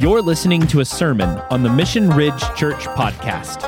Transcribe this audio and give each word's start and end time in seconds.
You're 0.00 0.22
listening 0.22 0.66
to 0.68 0.80
a 0.80 0.84
sermon 0.86 1.28
on 1.50 1.62
the 1.62 1.68
Mission 1.68 2.08
Ridge 2.08 2.40
Church 2.56 2.86
podcast. 2.96 3.60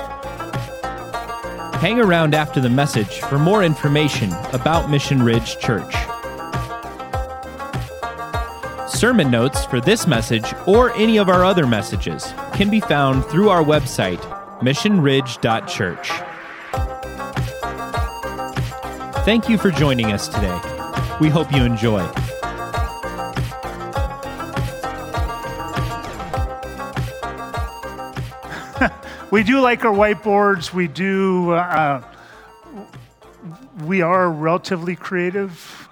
Hang 1.74 2.00
around 2.00 2.34
after 2.34 2.58
the 2.58 2.70
message 2.70 3.20
for 3.20 3.38
more 3.38 3.62
information 3.62 4.32
about 4.54 4.88
Mission 4.88 5.22
Ridge 5.22 5.58
Church. 5.58 5.92
Sermon 8.88 9.30
notes 9.30 9.66
for 9.66 9.78
this 9.78 10.06
message 10.06 10.54
or 10.66 10.94
any 10.94 11.18
of 11.18 11.28
our 11.28 11.44
other 11.44 11.66
messages 11.66 12.32
can 12.54 12.70
be 12.70 12.80
found 12.80 13.26
through 13.26 13.50
our 13.50 13.62
website, 13.62 14.22
missionridge.church. 14.60 16.08
Thank 19.26 19.50
you 19.50 19.58
for 19.58 19.70
joining 19.70 20.12
us 20.12 20.28
today. 20.28 20.58
We 21.20 21.28
hope 21.28 21.52
you 21.52 21.62
enjoy. 21.62 22.10
We 29.32 29.42
do 29.42 29.62
like 29.62 29.82
our 29.86 29.94
whiteboards. 29.94 30.74
We 30.74 30.88
do. 30.88 31.52
Uh, 31.52 32.04
we 33.82 34.02
are 34.02 34.24
a 34.24 34.28
relatively 34.28 34.94
creative, 34.94 35.88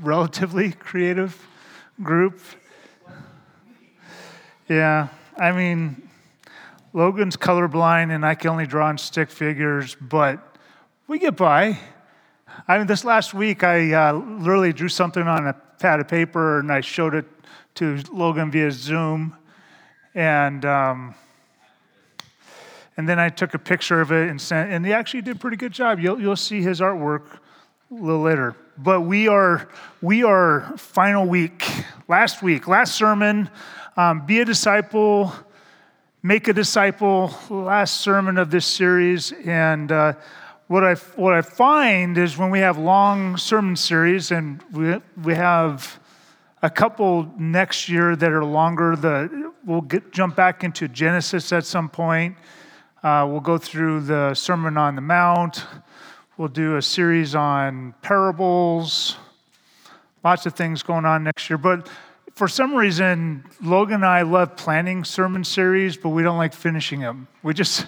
relatively 0.00 0.70
creative 0.70 1.44
group. 2.04 2.40
Yeah, 4.68 5.08
I 5.36 5.50
mean, 5.50 6.08
Logan's 6.92 7.36
colorblind, 7.36 8.14
and 8.14 8.24
I 8.24 8.36
can 8.36 8.50
only 8.50 8.64
draw 8.64 8.88
in 8.90 8.98
stick 8.98 9.28
figures, 9.28 9.96
but 10.00 10.56
we 11.08 11.18
get 11.18 11.36
by. 11.36 11.76
I 12.68 12.78
mean, 12.78 12.86
this 12.86 13.04
last 13.04 13.34
week 13.34 13.64
I 13.64 13.92
uh, 13.92 14.12
literally 14.12 14.72
drew 14.72 14.88
something 14.88 15.26
on 15.26 15.48
a 15.48 15.54
pad 15.80 15.98
of 15.98 16.06
paper, 16.06 16.60
and 16.60 16.70
I 16.70 16.80
showed 16.80 17.16
it 17.16 17.26
to 17.74 18.00
Logan 18.12 18.52
via 18.52 18.70
Zoom, 18.70 19.36
and. 20.14 20.64
Um, 20.64 21.16
and 22.96 23.08
then 23.08 23.18
I 23.18 23.28
took 23.28 23.54
a 23.54 23.58
picture 23.58 24.00
of 24.00 24.12
it 24.12 24.30
and 24.30 24.40
sent, 24.40 24.72
and 24.72 24.86
he 24.86 24.92
actually 24.92 25.22
did 25.22 25.36
a 25.36 25.38
pretty 25.38 25.56
good 25.56 25.72
job. 25.72 25.98
You'll, 25.98 26.20
you'll 26.20 26.36
see 26.36 26.62
his 26.62 26.80
artwork 26.80 27.38
a 27.90 27.94
little 27.94 28.22
later. 28.22 28.54
But 28.76 29.02
we 29.02 29.28
are, 29.28 29.68
we 30.02 30.24
are 30.24 30.72
final 30.76 31.26
week, 31.26 31.64
last 32.08 32.42
week, 32.42 32.66
last 32.66 32.94
sermon, 32.94 33.48
um, 33.96 34.26
be 34.26 34.40
a 34.40 34.44
disciple, 34.44 35.32
make 36.22 36.48
a 36.48 36.52
disciple, 36.52 37.32
last 37.50 38.00
sermon 38.00 38.38
of 38.38 38.50
this 38.50 38.66
series. 38.66 39.32
And 39.44 39.92
uh, 39.92 40.14
what, 40.66 40.82
I, 40.82 40.94
what 41.16 41.34
I 41.34 41.42
find 41.42 42.18
is 42.18 42.36
when 42.36 42.50
we 42.50 42.60
have 42.60 42.78
long 42.78 43.36
sermon 43.36 43.76
series, 43.76 44.32
and 44.32 44.60
we, 44.72 44.96
we 45.22 45.34
have 45.34 46.00
a 46.62 46.70
couple 46.70 47.30
next 47.38 47.88
year 47.88 48.16
that 48.16 48.32
are 48.32 48.44
longer, 48.44 48.96
the, 48.96 49.52
we'll 49.64 49.82
get, 49.82 50.12
jump 50.12 50.34
back 50.34 50.64
into 50.64 50.88
Genesis 50.88 51.52
at 51.52 51.64
some 51.64 51.88
point. 51.88 52.36
Uh, 53.04 53.26
we'll 53.28 53.38
go 53.38 53.58
through 53.58 54.00
the 54.00 54.32
Sermon 54.32 54.78
on 54.78 54.94
the 54.94 55.02
Mount. 55.02 55.66
We'll 56.38 56.48
do 56.48 56.78
a 56.78 56.82
series 56.82 57.34
on 57.34 57.92
parables. 58.00 59.18
Lots 60.24 60.46
of 60.46 60.54
things 60.54 60.82
going 60.82 61.04
on 61.04 61.22
next 61.22 61.50
year. 61.50 61.58
But 61.58 61.86
for 62.34 62.48
some 62.48 62.74
reason, 62.74 63.44
Logan 63.62 63.96
and 63.96 64.06
I 64.06 64.22
love 64.22 64.56
planning 64.56 65.04
sermon 65.04 65.44
series, 65.44 65.98
but 65.98 66.08
we 66.08 66.22
don't 66.22 66.38
like 66.38 66.54
finishing 66.54 67.00
them. 67.00 67.28
We 67.42 67.52
just, 67.52 67.84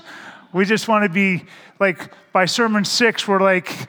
we 0.52 0.66
just 0.66 0.86
want 0.86 1.04
to 1.04 1.08
be 1.08 1.46
like 1.80 2.12
by 2.34 2.44
sermon 2.44 2.84
six, 2.84 3.26
we're 3.26 3.40
like, 3.40 3.88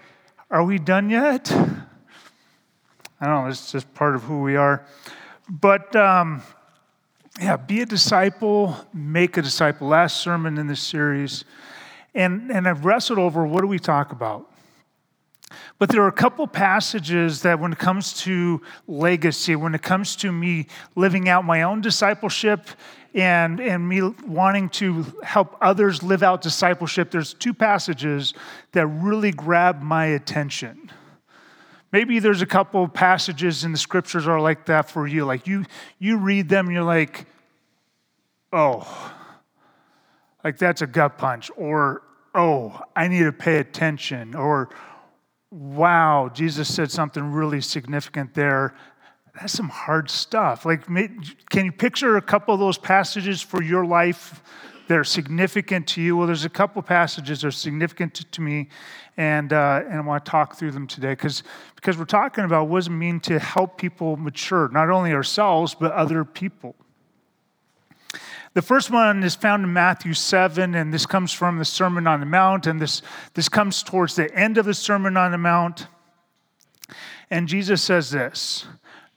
are 0.49 0.63
we 0.63 0.79
done 0.79 1.09
yet? 1.09 1.51
I 1.51 3.25
don't 3.25 3.43
know. 3.43 3.47
It's 3.47 3.69
just 3.69 3.93
part 3.93 4.15
of 4.15 4.23
who 4.23 4.43
we 4.43 4.55
are. 4.55 4.85
But 5.49 5.93
um, 5.93 6.41
yeah, 7.39 7.55
be 7.55 7.81
a 7.81 7.85
disciple, 7.85 8.75
make 8.93 9.37
a 9.37 9.41
disciple. 9.41 9.87
Last 9.87 10.17
sermon 10.17 10.57
in 10.57 10.67
this 10.67 10.81
series. 10.81 11.45
And, 12.15 12.51
and 12.51 12.67
I've 12.67 12.83
wrestled 12.83 13.19
over 13.19 13.45
what 13.45 13.61
do 13.61 13.67
we 13.67 13.79
talk 13.79 14.11
about? 14.11 14.51
But 15.79 15.89
there 15.89 16.01
are 16.01 16.07
a 16.07 16.13
couple 16.13 16.47
passages 16.47 17.43
that, 17.43 17.59
when 17.59 17.71
it 17.71 17.77
comes 17.77 18.13
to 18.21 18.61
legacy, 18.87 19.55
when 19.55 19.75
it 19.75 19.81
comes 19.83 20.15
to 20.17 20.31
me 20.31 20.67
living 20.95 21.29
out 21.29 21.45
my 21.45 21.61
own 21.61 21.81
discipleship 21.81 22.67
and, 23.13 23.59
and 23.59 23.87
me 23.87 24.01
wanting 24.25 24.69
to 24.69 25.03
help 25.23 25.55
others 25.61 26.01
live 26.01 26.23
out 26.23 26.41
discipleship, 26.41 27.11
there's 27.11 27.33
two 27.33 27.53
passages 27.53 28.33
that 28.71 28.87
really 28.87 29.31
grab 29.31 29.81
my 29.81 30.07
attention. 30.07 30.91
Maybe 31.91 32.19
there's 32.19 32.41
a 32.41 32.45
couple 32.45 32.87
passages 32.87 33.63
in 33.63 33.71
the 33.71 33.77
scriptures 33.77 34.27
are 34.27 34.41
like 34.41 34.65
that 34.65 34.89
for 34.89 35.07
you. 35.07 35.25
Like 35.25 35.47
you, 35.47 35.65
you 35.99 36.17
read 36.17 36.49
them 36.49 36.65
and 36.65 36.75
you're 36.75 36.83
like, 36.83 37.25
oh, 38.51 39.13
like 40.43 40.57
that's 40.57 40.81
a 40.81 40.87
gut 40.87 41.17
punch. 41.17 41.49
Or, 41.55 42.01
oh, 42.35 42.81
I 42.95 43.07
need 43.07 43.23
to 43.23 43.31
pay 43.31 43.57
attention. 43.57 44.35
Or, 44.35 44.69
wow, 45.49 46.29
Jesus 46.33 46.73
said 46.73 46.91
something 46.91 47.31
really 47.31 47.61
significant 47.61 48.33
there. 48.33 48.75
That's 49.39 49.53
some 49.53 49.69
hard 49.69 50.09
stuff. 50.09 50.65
Like, 50.65 50.85
can 50.85 51.65
you 51.65 51.71
picture 51.71 52.17
a 52.17 52.21
couple 52.21 52.53
of 52.53 52.59
those 52.59 52.77
passages 52.77 53.41
for 53.41 53.61
your 53.61 53.85
life 53.85 54.41
that 54.87 54.97
are 54.97 55.03
significant 55.03 55.87
to 55.87 56.01
you? 56.01 56.17
Well, 56.17 56.27
there's 56.27 56.45
a 56.45 56.49
couple 56.49 56.81
passages 56.81 57.41
that 57.41 57.47
are 57.47 57.51
significant 57.51 58.13
to, 58.15 58.25
to 58.25 58.41
me, 58.41 58.69
and, 59.15 59.53
uh, 59.53 59.83
and 59.85 59.95
I 59.95 60.01
want 60.01 60.25
to 60.25 60.31
talk 60.31 60.55
through 60.55 60.71
them 60.71 60.87
today 60.87 61.11
because 61.11 61.43
we're 61.85 62.05
talking 62.05 62.43
about 62.43 62.67
what 62.67 62.79
does 62.79 62.87
it 62.87 62.91
mean 62.91 63.19
to 63.21 63.39
help 63.39 63.77
people 63.77 64.17
mature, 64.17 64.69
not 64.69 64.89
only 64.89 65.13
ourselves, 65.13 65.75
but 65.75 65.91
other 65.91 66.25
people. 66.25 66.75
The 68.53 68.61
first 68.63 68.89
one 68.89 69.23
is 69.23 69.35
found 69.35 69.65
in 69.65 69.73
Matthew 69.73 70.13
7, 70.13 70.73
and 70.73 70.91
this 70.91 71.05
comes 71.05 71.31
from 71.31 71.59
the 71.59 71.65
Sermon 71.65 72.07
on 72.07 72.19
the 72.19 72.25
Mount, 72.25 72.65
and 72.65 72.81
this, 72.81 73.03
this 73.35 73.49
comes 73.49 73.83
towards 73.83 74.15
the 74.15 74.33
end 74.33 74.57
of 74.57 74.65
the 74.65 74.73
Sermon 74.73 75.15
on 75.15 75.31
the 75.31 75.37
Mount. 75.37 75.85
And 77.29 77.47
Jesus 77.47 77.83
says 77.83 78.09
this 78.09 78.65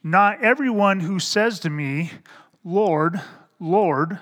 Not 0.02 0.42
everyone 0.42 1.00
who 1.00 1.18
says 1.18 1.60
to 1.60 1.70
me, 1.70 2.10
Lord, 2.64 3.20
Lord, 3.58 4.18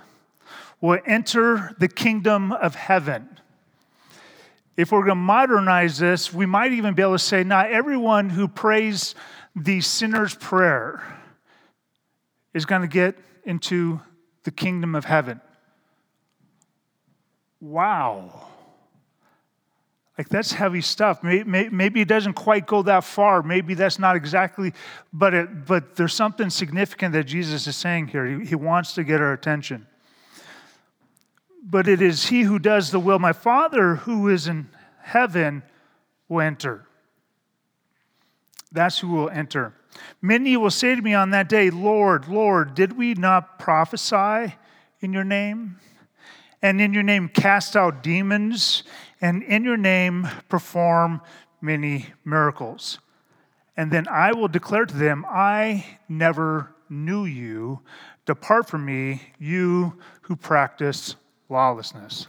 will 0.81 1.01
enter 1.07 1.75
the 1.79 1.89
kingdom 1.89 2.53
of 2.53 2.75
heaven 2.75 3.39
if 4.79 4.93
we're 4.93 5.01
going 5.01 5.09
to 5.09 5.15
modernize 5.17 5.99
this, 5.99 6.33
we 6.33 6.47
might 6.47 6.73
even 6.73 6.95
be 6.95 7.03
able 7.03 7.15
to 7.15 7.19
say, 7.19 7.43
not 7.43 7.69
everyone 7.73 8.31
who 8.31 8.47
prays 8.47 9.17
the 9.57 9.81
sinner's 9.81 10.37
prayer 10.37 11.03
is 12.55 12.65
going 12.65 12.83
to 12.83 12.89
get 12.89 13.19
into 13.43 14.01
the 14.45 14.53
kingdom 14.53 14.95
of 14.95 15.05
heaven. 15.05 15.41
Wow. 17.61 18.47
Like, 20.17 20.29
that's 20.29 20.53
heavy 20.53 20.81
stuff. 20.81 21.25
Maybe, 21.25 22.01
it 22.01 22.09
doesn't 22.09 22.35
quite 22.35 22.69
go 22.69 22.83
that 22.83 23.03
far. 23.03 23.43
Maybe 23.43 23.75
that's 23.75 23.99
not 23.99 24.15
exactly, 24.15 24.73
but, 25.13 25.35
it, 25.35 25.67
but 25.67 25.97
there's 25.97 26.15
something 26.15 26.51
significant 26.51 27.15
that 27.15 27.25
Jesus 27.25 27.67
is 27.67 27.75
saying 27.75 28.09
here. 28.09 28.25
He, 28.25 28.47
he 28.47 28.55
wants 28.55 28.93
to 28.93 29.03
get 29.03 29.21
our 29.21 29.33
attention 29.33 29.89
but 31.71 31.87
it 31.87 32.01
is 32.01 32.27
he 32.27 32.43
who 32.43 32.59
does 32.59 32.91
the 32.91 32.99
will. 32.99 33.19
My 33.19 33.33
Father 33.33 33.97
who 33.97 34.29
is 34.29 34.49
in 34.49 34.69
heaven 35.03 35.63
will 36.29 36.41
enter. 36.41 36.87
That's 38.73 38.99
who 38.99 39.09
will 39.09 39.31
enter. 39.31 39.75
Many 40.23 40.57
will 40.57 40.71
say 40.71 40.95
to 40.95 41.03
me 41.03 41.15
on 41.15 41.31
that 41.31 41.49
day, 41.49 41.71
Lord, 41.71 42.29
Lord, 42.29 42.75
did 42.75 42.97
we 42.97 43.15
not 43.15 43.59
prophesy 43.59 44.55
in 45.01 45.13
your 45.13 45.25
name? 45.25 45.79
And 46.63 46.81
in 46.81 46.93
your 46.93 47.03
name 47.03 47.29
cast 47.29 47.77
out 47.77 48.03
demons, 48.03 48.83
and 49.21 49.43
in 49.45 49.63
your 49.63 49.77
name 49.77 50.29
perform 50.49 51.21
many 51.61 52.07
miracles. 52.25 52.99
And 53.77 53.93
then 53.93 54.09
I 54.09 54.33
will 54.33 54.49
declare 54.49 54.85
to 54.85 54.97
them, 54.97 55.25
I 55.29 55.99
never 56.09 56.75
knew 56.89 57.27
you. 57.27 57.81
Depart 58.27 58.69
from 58.69 58.85
me, 58.85 59.23
you 59.39 59.99
who 60.23 60.35
practice 60.35 61.15
lawlessness. 61.49 62.27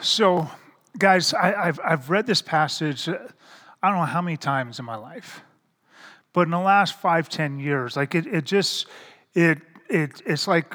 So, 0.00 0.48
guys, 0.98 1.32
I, 1.32 1.66
have 1.66 1.80
I've 1.82 2.10
read 2.10 2.26
this 2.26 2.42
passage, 2.42 3.08
uh, 3.08 3.16
I 3.82 3.88
don't 3.88 3.98
know 3.98 4.04
how 4.04 4.20
many 4.20 4.36
times 4.36 4.78
in 4.78 4.84
my 4.84 4.96
life, 4.96 5.42
but 6.34 6.42
in 6.42 6.50
the 6.50 6.58
last 6.58 7.00
five, 7.00 7.28
ten 7.28 7.58
years, 7.58 7.96
like 7.96 8.14
it, 8.14 8.26
it 8.26 8.44
just, 8.44 8.86
it, 9.34 9.62
it, 9.88 10.20
it's 10.26 10.46
like 10.46 10.74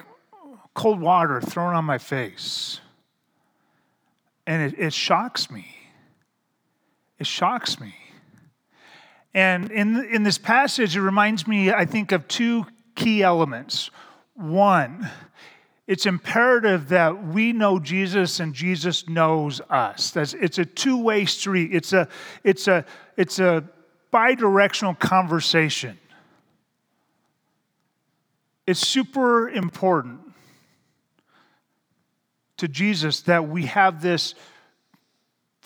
cold 0.73 0.99
water 0.99 1.41
thrown 1.41 1.75
on 1.75 1.85
my 1.85 1.97
face. 1.97 2.79
And 4.47 4.73
it, 4.73 4.79
it 4.79 4.93
shocks 4.93 5.51
me. 5.51 5.75
It 7.19 7.27
shocks 7.27 7.79
me. 7.79 7.93
And 9.33 9.71
in, 9.71 10.03
in 10.05 10.23
this 10.23 10.37
passage, 10.37 10.95
it 10.95 11.01
reminds 11.01 11.47
me, 11.47 11.71
I 11.71 11.85
think, 11.85 12.11
of 12.11 12.27
two 12.27 12.65
key 12.95 13.21
elements. 13.21 13.91
One, 14.33 15.09
it's 15.87 16.05
imperative 16.05 16.89
that 16.89 17.27
we 17.27 17.51
know 17.51 17.79
Jesus 17.79 18.39
and 18.39 18.53
Jesus 18.53 19.07
knows 19.07 19.61
us. 19.69 20.11
That's, 20.11 20.33
it's 20.33 20.57
a 20.57 20.65
two 20.65 21.01
way 21.01 21.25
street. 21.25 21.73
It's 21.73 21.93
a, 21.93 22.07
it's, 22.43 22.67
a, 22.67 22.85
it's 23.17 23.39
a 23.39 23.63
bi-directional 24.11 24.95
conversation. 24.95 25.97
It's 28.65 28.87
super 28.87 29.49
important 29.49 30.19
to 32.57 32.67
Jesus 32.67 33.21
that 33.21 33.47
we 33.47 33.65
have 33.65 34.01
this 34.01 34.35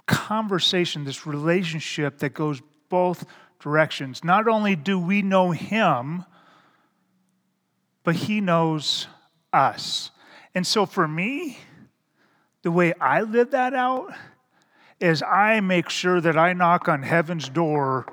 conversation, 0.06 1.04
this 1.04 1.26
relationship 1.26 2.20
that 2.20 2.34
goes 2.34 2.62
both 2.88 3.26
directions. 3.64 4.24
Not 4.24 4.48
only 4.48 4.76
do 4.76 5.00
we 5.00 5.22
know 5.22 5.52
Him, 5.52 6.26
but 8.04 8.16
He 8.16 8.42
knows 8.42 9.08
us. 9.52 10.12
And 10.54 10.68
so 10.68 10.86
for 10.86 11.08
me, 11.08 11.58
the 12.62 12.72
way 12.72 12.94
I 13.00 13.22
live 13.22 13.52
that 13.52 13.74
out 13.74 14.14
is 15.00 15.24
I 15.24 15.60
make 15.62 15.90
sure 15.90 16.22
that 16.22 16.38
I 16.38 16.54
knock 16.54 16.88
on 16.88 17.04
heaven's 17.04 17.50
door 17.50 18.06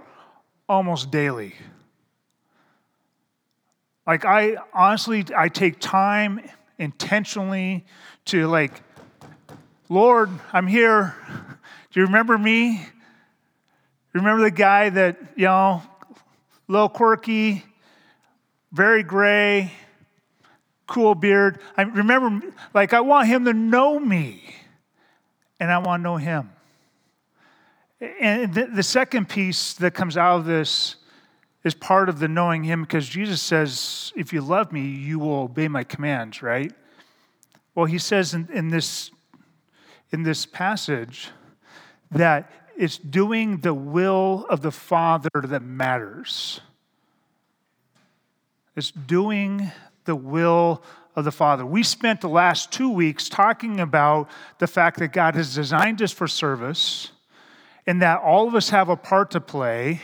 almost 0.68 1.10
daily. 1.10 1.54
Like 4.06 4.24
I 4.24 4.56
honestly 4.72 5.24
I 5.36 5.48
take 5.48 5.78
time 5.78 6.40
intentionally 6.78 7.84
to 8.26 8.46
like 8.46 8.82
Lord, 9.88 10.30
I'm 10.52 10.68
here. 10.68 11.16
Do 11.90 11.98
you 11.98 12.06
remember 12.06 12.38
me? 12.38 12.86
Remember 14.12 14.42
the 14.42 14.50
guy 14.50 14.90
that, 14.90 15.16
you 15.36 15.46
know, 15.46 15.82
a 16.68 16.72
little 16.72 16.88
quirky, 16.88 17.64
very 18.72 19.02
gray, 19.02 19.72
cool 20.86 21.14
beard. 21.14 21.60
I 21.76 21.82
remember, 21.82 22.52
like, 22.74 22.92
I 22.92 23.00
want 23.00 23.28
him 23.28 23.44
to 23.44 23.52
know 23.52 23.98
me, 23.98 24.54
and 25.58 25.70
I 25.70 25.78
want 25.78 26.00
to 26.00 26.02
know 26.02 26.16
him. 26.16 26.50
And 28.20 28.52
the, 28.54 28.66
the 28.66 28.82
second 28.82 29.28
piece 29.28 29.74
that 29.74 29.94
comes 29.94 30.16
out 30.16 30.38
of 30.38 30.44
this 30.46 30.96
is 31.64 31.74
part 31.74 32.08
of 32.08 32.18
the 32.18 32.28
knowing 32.28 32.64
him 32.64 32.82
because 32.82 33.08
Jesus 33.08 33.42
says, 33.42 34.12
If 34.16 34.32
you 34.32 34.40
love 34.40 34.72
me, 34.72 34.88
you 34.88 35.18
will 35.18 35.42
obey 35.42 35.68
my 35.68 35.84
commands, 35.84 36.42
right? 36.42 36.72
Well, 37.74 37.86
he 37.86 37.98
says 37.98 38.34
in, 38.34 38.48
in 38.52 38.68
this, 38.68 39.10
in 40.10 40.22
this 40.22 40.46
passage 40.46 41.28
that 42.10 42.50
it's 42.80 42.96
doing 42.96 43.58
the 43.58 43.74
will 43.74 44.46
of 44.48 44.62
the 44.62 44.70
Father 44.70 45.28
that 45.34 45.60
matters. 45.60 46.62
It's 48.74 48.90
doing 48.90 49.70
the 50.06 50.16
will 50.16 50.82
of 51.14 51.26
the 51.26 51.30
Father. 51.30 51.66
We 51.66 51.82
spent 51.82 52.22
the 52.22 52.30
last 52.30 52.72
two 52.72 52.88
weeks 52.88 53.28
talking 53.28 53.80
about 53.80 54.30
the 54.60 54.66
fact 54.66 54.98
that 55.00 55.12
God 55.12 55.34
has 55.34 55.54
designed 55.54 56.00
us 56.00 56.10
for 56.10 56.26
service 56.26 57.12
and 57.86 58.00
that 58.00 58.22
all 58.22 58.48
of 58.48 58.54
us 58.54 58.70
have 58.70 58.88
a 58.88 58.96
part 58.96 59.32
to 59.32 59.42
play 59.42 60.00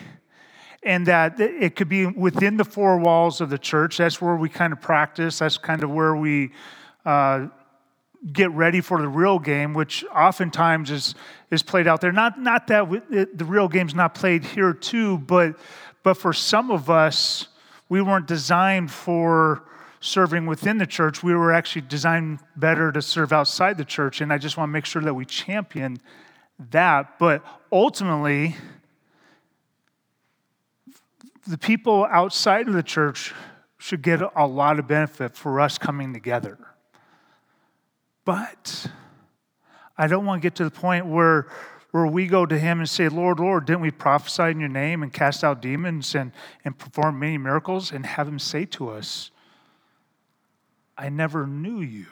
and 0.82 1.06
that 1.06 1.40
it 1.40 1.76
could 1.76 1.88
be 1.88 2.04
within 2.04 2.58
the 2.58 2.64
four 2.64 2.98
walls 2.98 3.40
of 3.40 3.48
the 3.48 3.58
church. 3.58 3.96
That's 3.96 4.20
where 4.20 4.36
we 4.36 4.50
kind 4.50 4.74
of 4.74 4.82
practice, 4.82 5.38
that's 5.38 5.56
kind 5.56 5.82
of 5.82 5.90
where 5.90 6.14
we. 6.14 6.52
Uh, 7.06 7.46
get 8.32 8.50
ready 8.52 8.80
for 8.80 9.00
the 9.00 9.08
real 9.08 9.38
game, 9.38 9.74
which 9.74 10.04
oftentimes 10.14 10.90
is, 10.90 11.14
is 11.50 11.62
played 11.62 11.86
out 11.86 12.00
there. 12.00 12.12
Not, 12.12 12.40
not 12.40 12.66
that 12.68 12.88
we, 12.88 13.00
the 13.08 13.44
real 13.44 13.68
game's 13.68 13.94
not 13.94 14.14
played 14.14 14.44
here 14.44 14.72
too, 14.72 15.18
but, 15.18 15.56
but 16.02 16.14
for 16.14 16.32
some 16.32 16.70
of 16.70 16.90
us, 16.90 17.48
we 17.88 18.02
weren't 18.02 18.26
designed 18.26 18.90
for 18.90 19.62
serving 20.00 20.46
within 20.46 20.78
the 20.78 20.86
church. 20.86 21.22
We 21.22 21.34
were 21.34 21.52
actually 21.52 21.82
designed 21.82 22.40
better 22.56 22.92
to 22.92 23.02
serve 23.02 23.32
outside 23.32 23.78
the 23.78 23.84
church. 23.84 24.20
And 24.20 24.32
I 24.32 24.38
just 24.38 24.56
want 24.56 24.68
to 24.68 24.72
make 24.72 24.86
sure 24.86 25.02
that 25.02 25.14
we 25.14 25.24
champion 25.24 25.98
that. 26.70 27.18
But 27.18 27.44
ultimately, 27.70 28.56
the 31.46 31.58
people 31.58 32.06
outside 32.10 32.68
of 32.68 32.74
the 32.74 32.82
church 32.82 33.32
should 33.78 34.02
get 34.02 34.20
a 34.34 34.46
lot 34.46 34.78
of 34.78 34.86
benefit 34.88 35.36
for 35.36 35.60
us 35.60 35.78
coming 35.78 36.12
together. 36.12 36.58
But 38.26 38.88
I 39.96 40.08
don't 40.08 40.26
want 40.26 40.42
to 40.42 40.46
get 40.46 40.56
to 40.56 40.64
the 40.64 40.70
point 40.70 41.06
where, 41.06 41.46
where 41.92 42.06
we 42.06 42.26
go 42.26 42.44
to 42.44 42.58
him 42.58 42.80
and 42.80 42.88
say, 42.88 43.08
Lord, 43.08 43.40
Lord, 43.40 43.64
didn't 43.64 43.80
we 43.80 43.92
prophesy 43.92 44.50
in 44.50 44.60
your 44.60 44.68
name 44.68 45.02
and 45.02 45.10
cast 45.10 45.42
out 45.42 45.62
demons 45.62 46.14
and, 46.14 46.32
and 46.64 46.76
perform 46.76 47.20
many 47.20 47.38
miracles? 47.38 47.92
And 47.92 48.04
have 48.04 48.28
him 48.28 48.40
say 48.40 48.66
to 48.66 48.90
us, 48.90 49.30
I 50.98 51.08
never 51.08 51.46
knew 51.46 51.80
you. 51.80 52.06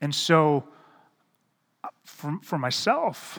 And 0.00 0.14
so, 0.14 0.64
uh, 1.82 1.88
for, 2.04 2.38
for 2.42 2.58
myself, 2.58 3.38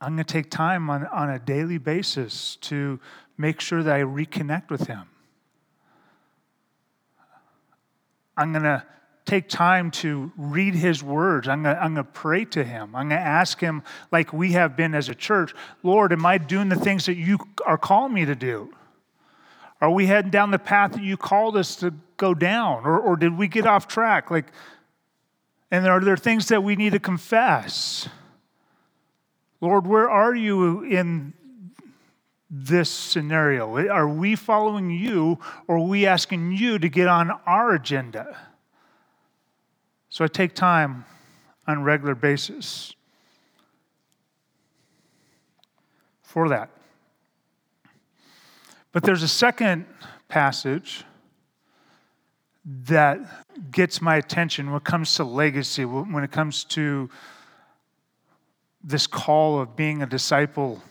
I'm 0.00 0.14
going 0.14 0.24
to 0.24 0.32
take 0.32 0.48
time 0.48 0.88
on, 0.90 1.06
on 1.08 1.28
a 1.28 1.40
daily 1.40 1.78
basis 1.78 2.56
to 2.62 3.00
make 3.36 3.60
sure 3.60 3.82
that 3.82 3.92
I 3.92 4.02
reconnect 4.02 4.70
with 4.70 4.86
Him. 4.86 5.08
I'm 8.38 8.52
going 8.52 8.64
to 8.64 8.84
take 9.26 9.48
time 9.48 9.90
to 9.90 10.32
read 10.36 10.74
His 10.74 11.02
words. 11.02 11.48
I'm 11.48 11.62
going 11.62 11.94
to, 11.96 12.04
pray 12.04 12.46
to 12.46 12.64
Him. 12.64 12.94
I'm 12.94 13.10
going 13.10 13.20
to 13.20 13.26
ask 13.26 13.60
Him, 13.60 13.82
like 14.10 14.32
we 14.32 14.52
have 14.52 14.76
been 14.76 14.94
as 14.94 15.08
a 15.08 15.14
church, 15.14 15.54
Lord, 15.82 16.12
am 16.12 16.24
I 16.24 16.38
doing 16.38 16.70
the 16.70 16.76
things 16.76 17.06
that 17.06 17.16
you 17.16 17.38
are 17.66 17.76
calling 17.76 18.14
me 18.14 18.24
to 18.24 18.34
do? 18.34 18.72
Are 19.80 19.90
we 19.90 20.06
heading 20.06 20.30
down 20.30 20.50
the 20.50 20.58
path 20.58 20.92
that 20.92 21.02
you 21.02 21.16
called 21.16 21.56
us 21.56 21.76
to 21.76 21.92
go 22.16 22.32
down? 22.32 22.84
Or, 22.84 22.98
or 22.98 23.16
did 23.16 23.36
we 23.36 23.48
get 23.48 23.66
off 23.66 23.86
track? 23.86 24.30
Like, 24.30 24.46
and 25.70 25.86
are 25.86 26.00
there 26.00 26.16
things 26.16 26.48
that 26.48 26.62
we 26.62 26.76
need 26.76 26.92
to 26.92 26.98
confess? 26.98 28.08
Lord, 29.60 29.86
where 29.86 30.08
are 30.08 30.34
you 30.34 30.82
in 30.84 31.34
this 32.50 32.90
scenario? 32.90 33.76
Are 33.88 34.08
we 34.08 34.34
following 34.34 34.90
you 34.90 35.38
or 35.66 35.76
are 35.76 35.86
we 35.86 36.06
asking 36.06 36.52
you 36.52 36.78
to 36.78 36.88
get 36.88 37.08
on 37.08 37.30
our 37.46 37.74
agenda? 37.74 38.36
So 40.08 40.24
I 40.24 40.28
take 40.28 40.54
time 40.54 41.04
on 41.66 41.78
a 41.78 41.82
regular 41.82 42.14
basis 42.14 42.94
for 46.22 46.48
that. 46.48 46.70
But 48.92 49.02
there's 49.02 49.22
a 49.22 49.28
second 49.28 49.86
passage 50.28 51.04
that 52.64 53.20
gets 53.70 54.02
my 54.02 54.16
attention 54.16 54.70
when 54.70 54.76
it 54.76 54.84
comes 54.84 55.14
to 55.14 55.24
legacy, 55.24 55.84
when 55.84 56.24
it 56.24 56.32
comes 56.32 56.64
to 56.64 57.08
this 58.82 59.06
call 59.06 59.60
of 59.60 59.76
being 59.76 60.02
a 60.02 60.06
disciple. 60.06 60.82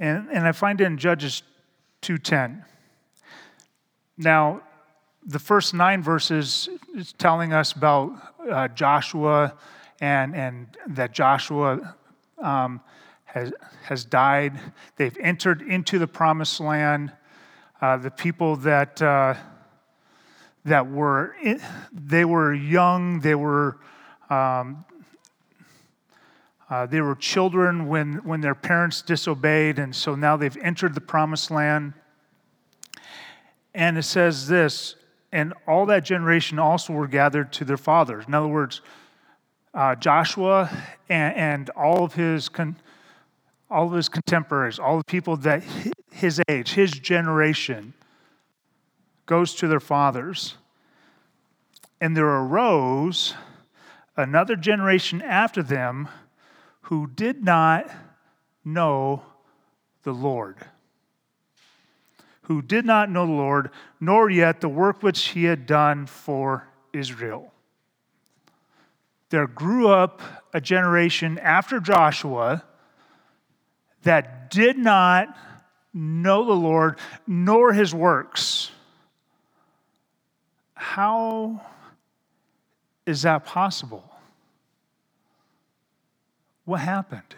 And, 0.00 0.28
and 0.32 0.48
I 0.48 0.52
find 0.52 0.80
it 0.80 0.84
in 0.84 0.96
Judges 0.96 1.42
2.10. 2.02 2.64
Now, 4.16 4.62
the 5.26 5.38
first 5.38 5.74
nine 5.74 6.02
verses 6.02 6.70
is 6.96 7.12
telling 7.12 7.52
us 7.52 7.72
about 7.72 8.14
uh, 8.50 8.68
Joshua 8.68 9.54
and, 10.00 10.34
and 10.34 10.66
that 10.88 11.12
Joshua 11.12 11.94
um, 12.38 12.80
has, 13.26 13.52
has 13.82 14.06
died. 14.06 14.58
They've 14.96 15.16
entered 15.18 15.60
into 15.60 15.98
the 15.98 16.06
promised 16.06 16.60
land. 16.60 17.12
Uh, 17.82 17.98
the 17.98 18.10
people 18.10 18.56
that, 18.56 19.00
uh, 19.02 19.34
that 20.64 20.90
were, 20.90 21.36
they 21.92 22.24
were 22.24 22.54
young, 22.54 23.20
they 23.20 23.34
were, 23.34 23.78
um, 24.30 24.84
uh, 26.70 26.86
they 26.86 27.00
were 27.00 27.16
children 27.16 27.88
when, 27.88 28.14
when 28.24 28.40
their 28.40 28.54
parents 28.54 29.02
disobeyed, 29.02 29.80
and 29.80 29.94
so 29.94 30.14
now 30.14 30.36
they've 30.36 30.56
entered 30.58 30.94
the 30.94 31.00
promised 31.00 31.50
land. 31.50 31.92
And 33.74 33.98
it 33.98 34.04
says 34.04 34.46
this, 34.46 34.94
and 35.32 35.52
all 35.66 35.86
that 35.86 36.04
generation 36.04 36.60
also 36.60 36.92
were 36.92 37.08
gathered 37.08 37.52
to 37.54 37.64
their 37.64 37.76
fathers. 37.76 38.24
In 38.28 38.34
other 38.34 38.48
words, 38.48 38.82
uh, 39.74 39.96
Joshua 39.96 40.70
and, 41.08 41.36
and, 41.36 41.70
all 41.70 42.04
of 42.04 42.14
his 42.14 42.48
con- 42.48 42.76
all 43.68 43.86
of 43.86 43.92
his 43.92 44.08
contemporaries, 44.08 44.80
all 44.80 44.98
the 44.98 45.04
people 45.04 45.36
that 45.38 45.62
his 46.10 46.42
age, 46.48 46.72
his 46.72 46.90
generation, 46.90 47.92
goes 49.26 49.54
to 49.54 49.68
their 49.68 49.78
fathers. 49.78 50.56
And 52.00 52.16
there 52.16 52.26
arose 52.26 53.34
another 54.16 54.56
generation 54.56 55.22
after 55.22 55.62
them 55.62 56.08
who 56.90 57.06
did 57.06 57.44
not 57.44 57.88
know 58.64 59.22
the 60.02 60.10
Lord. 60.10 60.56
Who 62.42 62.62
did 62.62 62.84
not 62.84 63.08
know 63.08 63.26
the 63.26 63.32
Lord, 63.32 63.70
nor 64.00 64.28
yet 64.28 64.60
the 64.60 64.68
work 64.68 65.00
which 65.00 65.28
he 65.28 65.44
had 65.44 65.66
done 65.66 66.06
for 66.06 66.66
Israel. 66.92 67.52
There 69.28 69.46
grew 69.46 69.86
up 69.86 70.20
a 70.52 70.60
generation 70.60 71.38
after 71.38 71.78
Joshua 71.78 72.64
that 74.02 74.50
did 74.50 74.76
not 74.76 75.28
know 75.94 76.44
the 76.44 76.54
Lord 76.54 76.98
nor 77.24 77.72
his 77.72 77.94
works. 77.94 78.72
How 80.74 81.60
is 83.06 83.22
that 83.22 83.44
possible? 83.44 84.09
What 86.70 86.82
happened? 86.82 87.34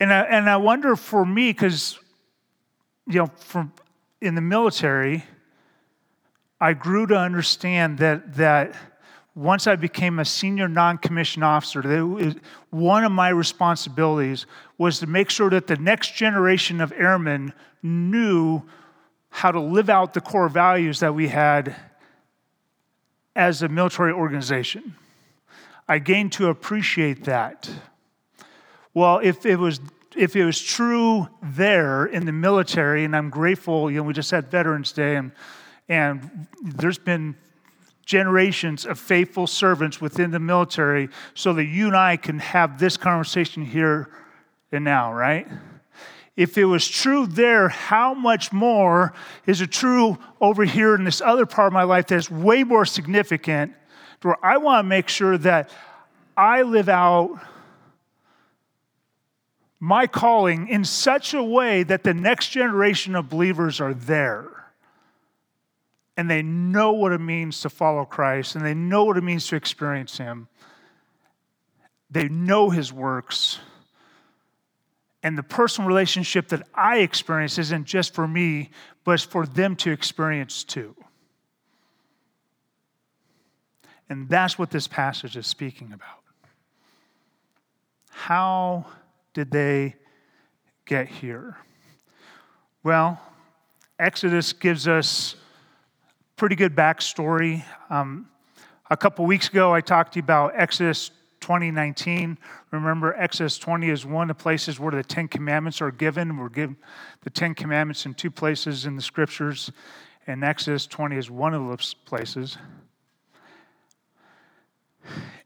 And 0.00 0.12
I, 0.12 0.22
and 0.22 0.50
I 0.50 0.56
wonder 0.56 0.96
for 0.96 1.24
me, 1.24 1.52
because, 1.52 1.96
you 3.06 3.20
know, 3.20 3.30
from 3.36 3.72
in 4.20 4.34
the 4.34 4.40
military, 4.40 5.22
I 6.60 6.72
grew 6.72 7.06
to 7.06 7.16
understand 7.16 7.98
that, 7.98 8.34
that 8.34 8.74
once 9.36 9.68
I 9.68 9.76
became 9.76 10.18
a 10.18 10.24
senior 10.24 10.66
non 10.66 10.98
commissioned 10.98 11.44
officer, 11.44 11.82
that 11.82 12.40
one 12.70 13.04
of 13.04 13.12
my 13.12 13.28
responsibilities 13.28 14.46
was 14.76 14.98
to 14.98 15.06
make 15.06 15.30
sure 15.30 15.50
that 15.50 15.68
the 15.68 15.76
next 15.76 16.16
generation 16.16 16.80
of 16.80 16.90
airmen 16.90 17.52
knew 17.80 18.60
how 19.28 19.52
to 19.52 19.60
live 19.60 19.88
out 19.88 20.14
the 20.14 20.20
core 20.20 20.48
values 20.48 20.98
that 20.98 21.14
we 21.14 21.28
had 21.28 21.76
as 23.36 23.62
a 23.62 23.68
military 23.68 24.12
organization. 24.12 24.96
I 25.88 25.98
gained 25.98 26.32
to 26.32 26.48
appreciate 26.48 27.24
that. 27.24 27.70
Well, 28.94 29.20
if 29.22 29.46
it 29.46 29.56
was 29.56 29.80
if 30.16 30.34
it 30.34 30.44
was 30.44 30.60
true 30.60 31.28
there 31.42 32.06
in 32.06 32.26
the 32.26 32.32
military, 32.32 33.04
and 33.04 33.14
I'm 33.14 33.30
grateful, 33.30 33.90
you 33.90 33.98
know, 33.98 34.02
we 34.02 34.12
just 34.12 34.30
had 34.30 34.50
Veterans 34.50 34.92
Day, 34.92 35.16
and 35.16 35.32
and 35.88 36.46
there's 36.62 36.98
been 36.98 37.36
generations 38.04 38.86
of 38.86 38.98
faithful 38.98 39.46
servants 39.46 40.00
within 40.00 40.30
the 40.30 40.40
military 40.40 41.08
so 41.34 41.52
that 41.52 41.66
you 41.66 41.88
and 41.88 41.96
I 41.96 42.16
can 42.16 42.38
have 42.38 42.78
this 42.78 42.96
conversation 42.96 43.64
here 43.64 44.08
and 44.72 44.84
now, 44.84 45.12
right? 45.12 45.46
If 46.36 46.56
it 46.56 46.64
was 46.64 46.88
true 46.88 47.26
there, 47.26 47.68
how 47.68 48.14
much 48.14 48.52
more 48.52 49.12
is 49.46 49.60
it 49.60 49.72
true 49.72 50.18
over 50.40 50.64
here 50.64 50.94
in 50.94 51.04
this 51.04 51.20
other 51.20 51.46
part 51.46 51.66
of 51.66 51.72
my 51.72 51.82
life 51.82 52.06
that's 52.06 52.30
way 52.30 52.64
more 52.64 52.86
significant, 52.86 53.74
where 54.22 54.44
I 54.44 54.58
want 54.58 54.84
to 54.84 54.88
make 54.88 55.08
sure 55.08 55.38
that 55.38 55.70
I 56.36 56.62
live 56.62 56.88
out 56.88 57.40
my 59.80 60.06
calling 60.06 60.68
in 60.68 60.84
such 60.84 61.34
a 61.34 61.42
way 61.42 61.82
that 61.84 62.02
the 62.02 62.14
next 62.14 62.48
generation 62.48 63.14
of 63.14 63.28
believers 63.28 63.80
are 63.80 63.94
there 63.94 64.48
and 66.16 66.28
they 66.28 66.42
know 66.42 66.92
what 66.92 67.12
it 67.12 67.20
means 67.20 67.60
to 67.60 67.70
follow 67.70 68.04
Christ 68.04 68.56
and 68.56 68.66
they 68.66 68.74
know 68.74 69.04
what 69.04 69.16
it 69.16 69.22
means 69.22 69.46
to 69.48 69.56
experience 69.56 70.18
Him. 70.18 70.48
They 72.10 72.28
know 72.28 72.70
His 72.70 72.92
works. 72.92 73.60
And 75.22 75.38
the 75.38 75.44
personal 75.44 75.86
relationship 75.86 76.48
that 76.48 76.66
I 76.74 76.98
experience 76.98 77.58
isn't 77.58 77.84
just 77.84 78.14
for 78.14 78.26
me, 78.26 78.70
but 79.04 79.12
it's 79.12 79.22
for 79.22 79.46
them 79.46 79.76
to 79.76 79.92
experience 79.92 80.64
too. 80.64 80.96
And 84.08 84.28
that's 84.28 84.58
what 84.58 84.70
this 84.70 84.86
passage 84.86 85.36
is 85.36 85.46
speaking 85.46 85.92
about. 85.92 86.18
How 88.10 88.86
did 89.34 89.50
they 89.50 89.94
get 90.86 91.08
here? 91.08 91.56
Well, 92.82 93.20
Exodus 93.98 94.52
gives 94.52 94.88
us 94.88 95.36
pretty 96.36 96.56
good 96.56 96.74
backstory. 96.74 97.64
Um, 97.90 98.28
a 98.90 98.96
couple 98.96 99.26
weeks 99.26 99.48
ago, 99.48 99.74
I 99.74 99.80
talked 99.80 100.14
to 100.14 100.18
you 100.18 100.22
about 100.22 100.52
Exodus 100.54 101.10
2019. 101.40 102.38
Remember, 102.70 103.14
Exodus 103.14 103.58
20 103.58 103.90
is 103.90 104.06
one 104.06 104.30
of 104.30 104.36
the 104.36 104.42
places 104.42 104.80
where 104.80 104.92
the 104.92 105.02
Ten 105.02 105.28
Commandments 105.28 105.80
are 105.80 105.90
given. 105.90 106.36
We're 106.36 106.48
given 106.48 106.76
the 107.22 107.30
Ten 107.30 107.54
Commandments 107.54 108.06
in 108.06 108.14
two 108.14 108.30
places 108.30 108.86
in 108.86 108.96
the 108.96 109.02
scriptures, 109.02 109.70
and 110.26 110.42
Exodus 110.44 110.86
20 110.86 111.16
is 111.16 111.30
one 111.30 111.54
of 111.54 111.66
those 111.66 111.94
places. 111.94 112.56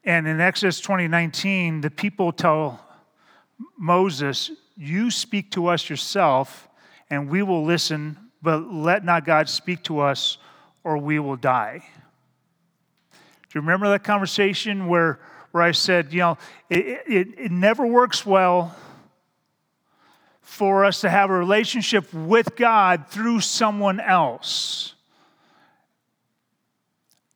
And 0.04 0.26
in 0.26 0.40
Exodus 0.40 0.80
2019, 0.80 1.80
the 1.80 1.90
people 1.90 2.32
tell 2.32 2.84
Moses, 3.78 4.50
You 4.76 5.10
speak 5.10 5.52
to 5.52 5.68
us 5.68 5.88
yourself, 5.88 6.68
and 7.08 7.28
we 7.28 7.42
will 7.42 7.64
listen, 7.64 8.18
but 8.42 8.72
let 8.72 9.04
not 9.04 9.24
God 9.24 9.48
speak 9.48 9.84
to 9.84 10.00
us 10.00 10.38
or 10.82 10.98
we 10.98 11.20
will 11.20 11.36
die. 11.36 11.84
Do 13.12 13.18
you 13.54 13.60
remember 13.60 13.88
that 13.90 14.02
conversation 14.02 14.88
where, 14.88 15.20
where 15.52 15.62
I 15.62 15.72
said, 15.72 16.12
you 16.12 16.20
know, 16.20 16.38
it, 16.68 17.02
it, 17.06 17.28
it 17.38 17.52
never 17.52 17.86
works 17.86 18.26
well 18.26 18.74
for 20.40 20.84
us 20.84 21.02
to 21.02 21.10
have 21.10 21.30
a 21.30 21.34
relationship 21.34 22.12
with 22.12 22.56
God 22.56 23.06
through 23.08 23.40
someone 23.40 24.00
else? 24.00 24.94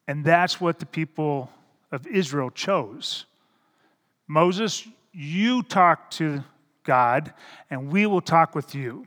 And 0.09 0.25
that's 0.25 0.61
what 0.61 0.81
the 0.81 0.87
people 0.87 1.51
of 1.93 2.07
Israel 2.07 2.51
chose. 2.51 3.27
Moses, 4.27 4.87
you 5.13 5.63
talk 5.63 6.11
to 6.13 6.45
God, 6.85 7.33
and 7.71 7.91
we 7.91 8.07
will 8.07 8.21
talk 8.21 8.55
with 8.55 8.75
you. 8.75 9.07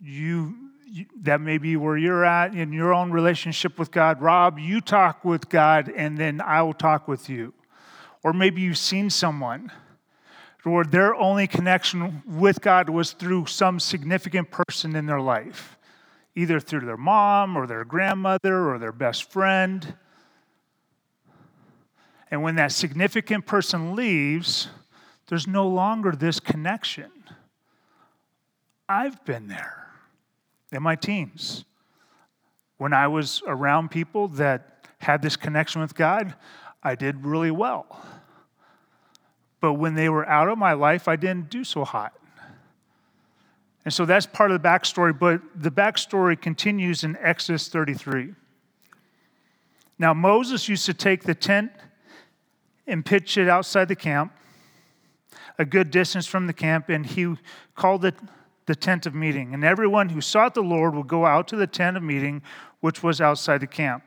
You 0.00 0.54
that 1.22 1.40
may 1.40 1.58
be 1.58 1.76
where 1.76 1.96
you're 1.96 2.24
at 2.24 2.52
in 2.52 2.72
your 2.72 2.92
own 2.92 3.12
relationship 3.12 3.78
with 3.78 3.92
God. 3.92 4.20
Rob, 4.20 4.58
you 4.58 4.80
talk 4.80 5.24
with 5.24 5.48
God, 5.48 5.88
and 5.94 6.18
then 6.18 6.40
I 6.40 6.62
will 6.62 6.74
talk 6.74 7.06
with 7.06 7.28
you. 7.30 7.54
Or 8.24 8.32
maybe 8.32 8.60
you've 8.60 8.76
seen 8.76 9.08
someone 9.08 9.70
where 10.64 10.84
their 10.84 11.14
only 11.14 11.46
connection 11.46 12.22
with 12.26 12.60
God 12.60 12.90
was 12.90 13.12
through 13.12 13.46
some 13.46 13.80
significant 13.80 14.50
person 14.50 14.94
in 14.94 15.06
their 15.06 15.20
life, 15.20 15.78
either 16.34 16.60
through 16.60 16.86
their 16.86 16.96
mom 16.96 17.56
or 17.56 17.66
their 17.66 17.84
grandmother 17.84 18.68
or 18.68 18.78
their 18.78 18.92
best 18.92 19.30
friend. 19.30 19.94
And 22.30 22.42
when 22.42 22.54
that 22.56 22.72
significant 22.72 23.46
person 23.46 23.94
leaves, 23.96 24.68
there's 25.28 25.46
no 25.46 25.66
longer 25.66 26.12
this 26.12 26.40
connection. 26.40 27.10
I've 28.88 29.24
been 29.24 29.48
there 29.48 29.86
in 30.72 30.82
my 30.82 30.96
teens. 30.96 31.64
When 32.78 32.92
I 32.92 33.08
was 33.08 33.42
around 33.46 33.90
people 33.90 34.28
that 34.28 34.86
had 34.98 35.22
this 35.22 35.36
connection 35.36 35.80
with 35.80 35.94
God, 35.94 36.34
I 36.82 36.94
did 36.94 37.24
really 37.24 37.50
well. 37.50 38.04
But 39.60 39.74
when 39.74 39.94
they 39.94 40.08
were 40.08 40.26
out 40.26 40.48
of 40.48 40.58
my 40.58 40.72
life, 40.72 41.08
I 41.08 41.16
didn't 41.16 41.50
do 41.50 41.64
so 41.64 41.84
hot. 41.84 42.14
And 43.84 43.92
so 43.92 44.04
that's 44.04 44.26
part 44.26 44.50
of 44.50 44.62
the 44.62 44.68
backstory, 44.68 45.18
but 45.18 45.40
the 45.54 45.70
backstory 45.70 46.40
continues 46.40 47.02
in 47.04 47.16
Exodus 47.20 47.68
33. 47.68 48.34
Now, 49.98 50.14
Moses 50.14 50.68
used 50.68 50.86
to 50.86 50.94
take 50.94 51.24
the 51.24 51.34
tent 51.34 51.70
and 52.90 53.04
pitch 53.04 53.36
it 53.38 53.48
outside 53.48 53.88
the 53.88 53.96
camp, 53.96 54.32
a 55.58 55.64
good 55.64 55.90
distance 55.90 56.26
from 56.26 56.46
the 56.46 56.52
camp, 56.52 56.88
and 56.88 57.06
he 57.06 57.34
called 57.74 58.04
it 58.04 58.14
the 58.66 58.74
tent 58.74 59.06
of 59.06 59.14
meeting, 59.14 59.54
and 59.54 59.64
everyone 59.64 60.10
who 60.10 60.20
sought 60.20 60.54
the 60.54 60.62
Lord 60.62 60.94
would 60.94 61.08
go 61.08 61.26
out 61.26 61.48
to 61.48 61.56
the 61.56 61.66
tent 61.66 61.96
of 61.96 62.02
meeting, 62.02 62.42
which 62.80 63.02
was 63.02 63.20
outside 63.20 63.58
the 63.58 63.66
camp. 63.66 64.04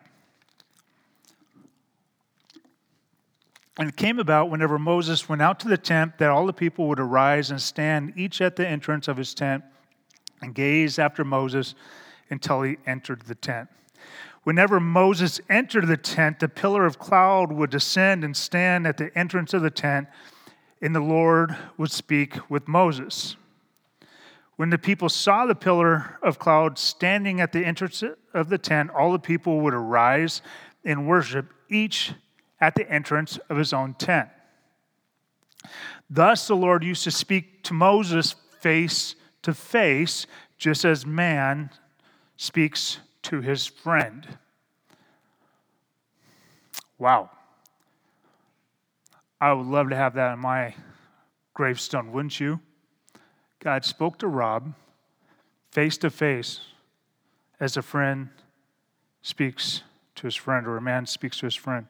And 3.78 3.90
it 3.90 3.98
came 3.98 4.20
about 4.20 4.50
whenever 4.50 4.78
Moses 4.78 5.28
went 5.28 5.42
out 5.42 5.60
to 5.62 5.68
the 5.68 5.78
tent 5.78 6.20
that 6.20 6.30
all 6.30 6.46
the 6.46 6.54
people 6.54 6.88
would 6.88 7.00
arise 7.00 7.50
and 7.50 7.62
stand 7.62 8.14
each 8.16 8.40
at 8.40 8.56
the 8.56 8.68
entrance 8.68 9.08
of 9.08 9.18
his 9.18 9.34
tent 9.34 9.64
and 10.42 10.54
gaze 10.54 11.00
after 11.00 11.24
Moses 11.24 11.74
until 12.30 12.62
he 12.62 12.78
entered 12.86 13.24
the 13.24 13.36
tent. 13.36 13.70
Whenever 14.44 14.80
Moses 14.80 15.40
entered 15.50 15.88
the 15.88 15.98
tent, 15.98 16.40
the 16.40 16.50
pillar 16.50 16.86
of 16.86 17.00
cloud 17.00 17.52
would 17.52 17.70
descend 17.70 18.24
and 18.24 18.36
stand 18.36 18.86
at 18.86 18.98
the 18.98 19.18
entrance 19.18 19.54
of 19.54 19.62
the 19.62 19.72
tent, 19.72 20.08
and 20.82 20.94
the 20.94 21.00
Lord 21.00 21.56
would 21.78 21.92
speak 21.92 22.50
with 22.50 22.68
Moses. 22.68 23.38
When 24.58 24.70
the 24.70 24.78
people 24.78 25.10
saw 25.10 25.46
the 25.46 25.56
pillar 25.56 26.20
of 26.22 26.40
cloud 26.40 26.78
standing 26.78 27.40
at 27.40 27.54
the 27.54 27.66
entrance 27.66 28.04
of 28.34 28.50
the 28.50 28.58
tent, 28.58 28.92
all 28.92 29.12
the 29.14 29.20
people 29.20 29.62
would 29.62 29.74
arise 29.74 30.42
and 30.84 31.08
worship, 31.08 31.54
each 31.70 32.14
at 32.60 32.76
the 32.76 32.90
entrance 32.92 33.38
of 33.50 33.58
his 33.58 33.72
own 33.72 33.94
tent. 33.94 34.30
Thus, 36.10 36.48
the 36.48 36.56
Lord 36.56 36.84
used 36.84 37.06
to 37.06 37.12
speak 37.12 37.64
to 37.64 37.74
Moses 37.74 38.36
face 38.60 39.16
to 39.42 39.54
face, 39.54 40.28
just 40.58 40.86
as 40.86 41.06
man 41.06 41.70
speaks 42.38 43.00
to 43.24 43.42
his 43.42 43.66
friend. 43.66 44.28
Wow. 46.98 47.30
I 49.42 49.52
would 49.52 49.68
love 49.68 49.90
to 49.90 49.96
have 49.96 50.14
that 50.14 50.32
on 50.32 50.40
my 50.40 50.76
gravestone, 51.54 52.12
wouldn't 52.12 52.40
you? 52.40 52.60
God 53.60 53.86
spoke 53.86 54.20
to 54.20 54.28
Rob 54.28 54.74
face 55.72 55.98
to 55.98 56.10
face 56.10 56.62
as 57.60 57.78
a 57.78 57.82
friend 57.82 58.30
speaks 59.22 59.82
to 60.16 60.28
his 60.28 60.36
friend 60.36 60.68
or 60.68 60.78
a 60.78 60.82
man 60.82 61.06
speaks 61.06 61.40
to 61.40 61.46
his 61.46 61.56
friend. 61.56 61.88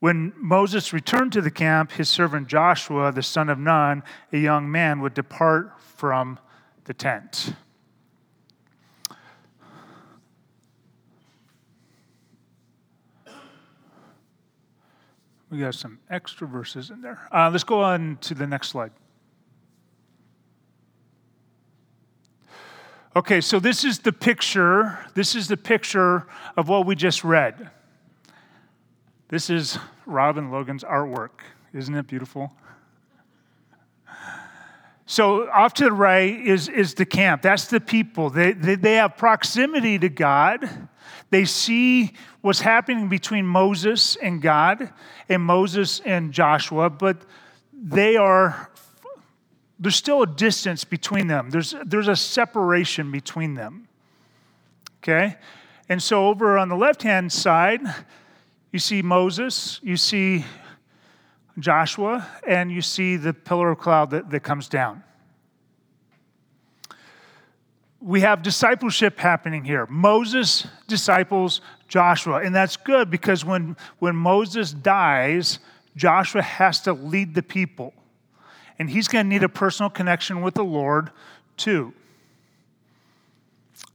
When 0.00 0.32
Moses 0.36 0.92
returned 0.92 1.32
to 1.34 1.42
the 1.42 1.50
camp, 1.50 1.92
his 1.92 2.08
servant 2.08 2.48
Joshua, 2.48 3.12
the 3.12 3.22
son 3.22 3.50
of 3.50 3.58
Nun, 3.58 4.02
a 4.32 4.38
young 4.38 4.70
man, 4.70 5.00
would 5.00 5.14
depart 5.14 5.78
from 5.78 6.38
the 6.84 6.94
tent. 6.94 7.54
We 15.50 15.58
got 15.58 15.74
some 15.74 15.98
extra 16.08 16.46
verses 16.46 16.90
in 16.90 17.02
there. 17.02 17.26
Uh, 17.32 17.50
let's 17.50 17.64
go 17.64 17.82
on 17.82 18.18
to 18.20 18.34
the 18.34 18.46
next 18.46 18.68
slide. 18.68 18.92
Okay, 23.16 23.40
so 23.40 23.58
this 23.58 23.84
is 23.84 23.98
the 23.98 24.12
picture. 24.12 25.04
This 25.14 25.34
is 25.34 25.48
the 25.48 25.56
picture 25.56 26.28
of 26.56 26.68
what 26.68 26.86
we 26.86 26.94
just 26.94 27.24
read. 27.24 27.70
This 29.28 29.50
is 29.50 29.78
Robin 30.06 30.52
Logan's 30.52 30.84
artwork. 30.84 31.30
Isn't 31.72 31.94
it 31.96 32.06
beautiful? 32.06 32.52
So 35.06 35.50
off 35.50 35.74
to 35.74 35.84
the 35.84 35.92
right 35.92 36.38
is, 36.40 36.68
is 36.68 36.94
the 36.94 37.04
camp. 37.04 37.42
That's 37.42 37.66
the 37.66 37.80
people. 37.80 38.30
They, 38.30 38.52
they, 38.52 38.76
they 38.76 38.94
have 38.94 39.16
proximity 39.16 39.98
to 39.98 40.08
God. 40.08 40.88
They 41.30 41.44
see 41.44 42.12
what's 42.40 42.60
happening 42.60 43.08
between 43.08 43.46
Moses 43.46 44.16
and 44.16 44.42
God 44.42 44.92
and 45.28 45.42
Moses 45.42 46.00
and 46.04 46.32
Joshua, 46.32 46.90
but 46.90 47.22
they 47.72 48.16
are, 48.16 48.70
there's 49.78 49.96
still 49.96 50.22
a 50.22 50.26
distance 50.26 50.84
between 50.84 51.28
them. 51.28 51.50
There's, 51.50 51.74
there's 51.84 52.08
a 52.08 52.16
separation 52.16 53.12
between 53.12 53.54
them. 53.54 53.86
Okay? 55.02 55.36
And 55.88 56.02
so 56.02 56.26
over 56.26 56.58
on 56.58 56.68
the 56.68 56.76
left 56.76 57.02
hand 57.02 57.32
side, 57.32 57.80
you 58.72 58.78
see 58.78 59.02
Moses, 59.02 59.80
you 59.82 59.96
see 59.96 60.44
Joshua, 61.58 62.26
and 62.46 62.70
you 62.70 62.82
see 62.82 63.16
the 63.16 63.32
pillar 63.32 63.70
of 63.70 63.78
cloud 63.78 64.10
that, 64.10 64.30
that 64.30 64.40
comes 64.40 64.68
down. 64.68 65.02
We 68.00 68.22
have 68.22 68.42
discipleship 68.42 69.18
happening 69.18 69.64
here. 69.64 69.86
Moses 69.86 70.66
disciples 70.88 71.60
Joshua, 71.86 72.40
and 72.40 72.54
that's 72.54 72.76
good 72.76 73.10
because 73.10 73.44
when, 73.44 73.76
when 73.98 74.16
Moses 74.16 74.72
dies, 74.72 75.58
Joshua 75.96 76.40
has 76.40 76.80
to 76.82 76.92
lead 76.92 77.34
the 77.34 77.42
people. 77.42 77.92
And 78.78 78.88
he's 78.88 79.08
going 79.08 79.26
to 79.26 79.28
need 79.28 79.42
a 79.42 79.48
personal 79.48 79.90
connection 79.90 80.40
with 80.40 80.54
the 80.54 80.64
Lord 80.64 81.10
too. 81.58 81.92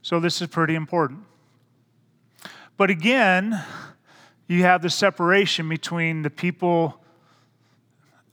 So 0.04 0.20
this 0.20 0.40
is 0.42 0.48
pretty 0.48 0.76
important. 0.76 1.22
But 2.78 2.92
again, 2.92 3.64
you 4.48 4.62
have 4.64 4.84
the 4.84 4.90
separation 4.90 5.68
between 5.68 6.22
the 6.22 6.30
people 6.30 7.02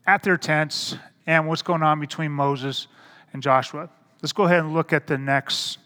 at 0.06 0.22
their 0.22 0.36
tents 0.36 0.96
and 1.26 1.48
what's 1.48 1.62
going 1.62 1.82
on 1.82 2.00
between 2.00 2.32
Moses 2.32 2.88
and 3.32 3.42
Joshua. 3.42 3.88
Let's 4.22 4.32
go 4.32 4.44
ahead 4.44 4.60
and 4.60 4.72
look 4.72 4.92
at 4.92 5.08
the 5.08 5.18
next. 5.18 5.78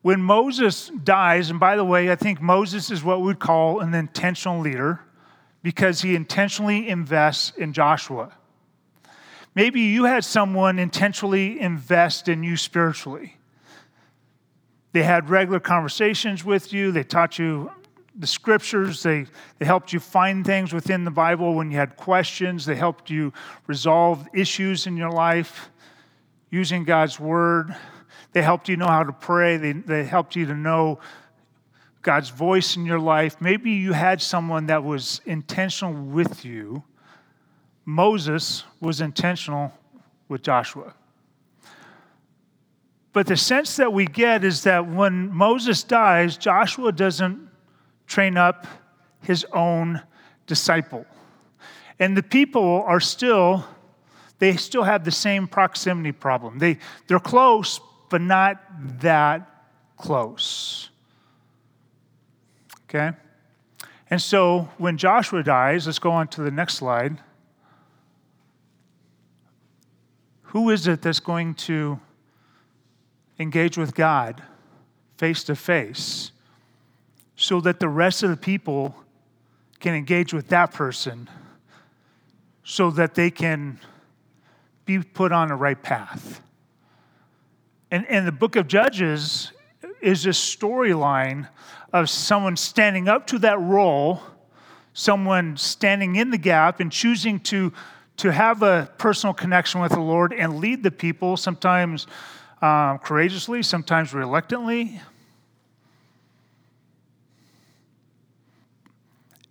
When 0.00 0.22
Moses 0.22 0.90
dies, 1.02 1.50
and 1.50 1.60
by 1.60 1.76
the 1.76 1.84
way, 1.84 2.10
I 2.10 2.16
think 2.16 2.40
Moses 2.40 2.90
is 2.90 3.04
what 3.04 3.20
we'd 3.20 3.38
call 3.38 3.80
an 3.80 3.94
intentional 3.94 4.60
leader 4.60 5.00
because 5.62 6.02
he 6.02 6.14
intentionally 6.14 6.88
invests 6.88 7.52
in 7.56 7.72
Joshua. 7.72 8.32
Maybe 9.54 9.80
you 9.80 10.04
had 10.04 10.24
someone 10.24 10.78
intentionally 10.78 11.60
invest 11.60 12.28
in 12.28 12.42
you 12.42 12.56
spiritually. 12.56 13.36
They 14.92 15.02
had 15.02 15.30
regular 15.30 15.60
conversations 15.60 16.44
with 16.44 16.72
you, 16.72 16.92
they 16.92 17.04
taught 17.04 17.38
you 17.38 17.70
the 18.16 18.26
scriptures, 18.26 19.02
they, 19.02 19.26
they 19.58 19.66
helped 19.66 19.92
you 19.92 19.98
find 19.98 20.44
things 20.44 20.72
within 20.72 21.04
the 21.04 21.10
Bible 21.10 21.54
when 21.54 21.70
you 21.70 21.76
had 21.76 21.96
questions, 21.96 22.64
they 22.64 22.76
helped 22.76 23.10
you 23.10 23.32
resolve 23.66 24.28
issues 24.32 24.86
in 24.86 24.96
your 24.96 25.10
life 25.10 25.70
using 26.50 26.84
God's 26.84 27.18
word. 27.18 27.74
They 28.32 28.42
helped 28.42 28.68
you 28.68 28.76
know 28.76 28.86
how 28.86 29.02
to 29.02 29.12
pray, 29.12 29.56
they, 29.56 29.72
they 29.72 30.04
helped 30.04 30.36
you 30.36 30.46
to 30.46 30.54
know 30.54 31.00
God's 32.02 32.30
voice 32.30 32.76
in 32.76 32.84
your 32.84 33.00
life. 33.00 33.40
Maybe 33.40 33.72
you 33.72 33.92
had 33.92 34.20
someone 34.20 34.66
that 34.66 34.84
was 34.84 35.20
intentional 35.24 35.92
with 35.92 36.44
you. 36.44 36.84
Moses 37.84 38.64
was 38.80 39.00
intentional 39.00 39.72
with 40.28 40.42
Joshua. 40.42 40.94
But 43.12 43.26
the 43.26 43.36
sense 43.36 43.76
that 43.76 43.92
we 43.92 44.06
get 44.06 44.44
is 44.44 44.64
that 44.64 44.86
when 44.86 45.32
Moses 45.32 45.82
dies, 45.82 46.36
Joshua 46.36 46.92
doesn't 46.92 47.43
train 48.06 48.36
up 48.36 48.66
his 49.20 49.44
own 49.52 50.02
disciple. 50.46 51.06
And 51.98 52.16
the 52.16 52.22
people 52.22 52.82
are 52.86 53.00
still, 53.00 53.64
they 54.38 54.56
still 54.56 54.82
have 54.82 55.04
the 55.04 55.10
same 55.10 55.46
proximity 55.46 56.12
problem. 56.12 56.58
They, 56.58 56.78
they're 57.06 57.20
close, 57.20 57.80
but 58.10 58.20
not 58.20 58.60
that 59.00 59.48
close. 59.96 60.90
Okay? 62.88 63.16
And 64.10 64.20
so 64.20 64.68
when 64.78 64.96
Joshua 64.96 65.42
dies, 65.42 65.86
let's 65.86 65.98
go 65.98 66.10
on 66.10 66.28
to 66.28 66.42
the 66.42 66.50
next 66.50 66.74
slide. 66.74 67.18
Who 70.42 70.70
is 70.70 70.86
it 70.86 71.02
that's 71.02 71.20
going 71.20 71.54
to 71.54 71.98
engage 73.38 73.76
with 73.76 73.94
God 73.94 74.42
face 75.16 75.42
to 75.44 75.56
face 75.56 76.30
so 77.36 77.60
that 77.60 77.80
the 77.80 77.88
rest 77.88 78.22
of 78.22 78.30
the 78.30 78.36
people 78.36 78.94
can 79.80 79.94
engage 79.94 80.32
with 80.32 80.48
that 80.48 80.72
person 80.72 81.28
so 82.64 82.90
that 82.90 83.14
they 83.14 83.30
can 83.30 83.78
be 84.86 84.98
put 84.98 85.32
on 85.32 85.48
the 85.48 85.54
right 85.54 85.80
path. 85.80 86.40
And, 87.90 88.06
and 88.08 88.26
the 88.26 88.32
book 88.32 88.56
of 88.56 88.66
Judges 88.66 89.52
is 90.00 90.26
a 90.26 90.30
storyline 90.30 91.48
of 91.92 92.10
someone 92.10 92.56
standing 92.56 93.08
up 93.08 93.26
to 93.28 93.38
that 93.40 93.60
role, 93.60 94.20
someone 94.94 95.56
standing 95.56 96.16
in 96.16 96.30
the 96.30 96.38
gap 96.38 96.80
and 96.80 96.90
choosing 96.90 97.38
to, 97.40 97.72
to 98.16 98.32
have 98.32 98.62
a 98.62 98.90
personal 98.98 99.34
connection 99.34 99.80
with 99.80 99.92
the 99.92 100.00
Lord 100.00 100.32
and 100.32 100.58
lead 100.58 100.82
the 100.82 100.90
people, 100.90 101.36
sometimes 101.36 102.06
um, 102.62 102.98
courageously, 102.98 103.62
sometimes 103.62 104.14
reluctantly. 104.14 105.00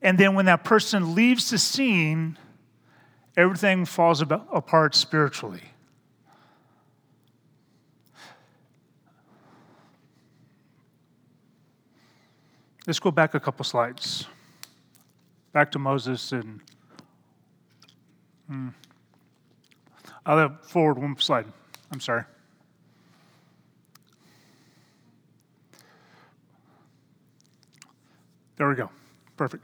And 0.04 0.18
then 0.18 0.36
when 0.36 0.46
that 0.46 0.66
person 0.66 1.16
leaves 1.16 1.50
the 1.50 1.58
scene, 1.58 2.38
everything 3.38 3.86
falls 3.86 4.22
about, 4.22 4.48
apart 4.52 4.96
spiritually. 4.96 5.64
Let's 12.86 13.00
go 13.00 13.12
back 13.12 13.34
a 13.34 13.40
couple 13.40 13.64
slides. 13.64 14.28
Back 15.54 15.72
to 15.72 15.80
Moses 15.80 16.34
and. 16.34 16.60
Hmm. 18.48 18.70
I'll 20.26 20.58
forward 20.64 20.98
one 20.98 21.18
slide. 21.18 21.46
I'm 21.94 22.02
sorry. 22.02 22.24
There 28.58 28.68
we 28.68 28.76
go. 28.76 28.90
Perfect. 29.38 29.64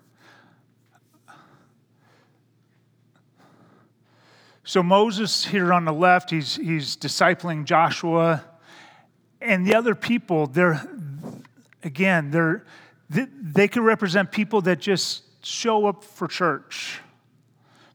So 4.70 4.84
Moses 4.84 5.46
here 5.46 5.74
on 5.74 5.86
the 5.86 5.92
left, 5.92 6.30
he's, 6.30 6.58
he's 6.58 6.96
discipling 6.96 7.66
Joshua. 7.66 8.46
And 9.42 9.66
the 9.66 9.74
other 9.74 9.96
people, 9.96 10.46
they're, 10.46 10.88
again, 11.84 12.30
they're, 12.30 12.64
they, 13.10 13.26
they 13.42 13.68
could 13.68 13.82
represent 13.82 14.32
people 14.32 14.62
that 14.62 14.80
just 14.80 15.24
show 15.44 15.88
up 15.88 16.04
for 16.04 16.28
church. 16.28 17.00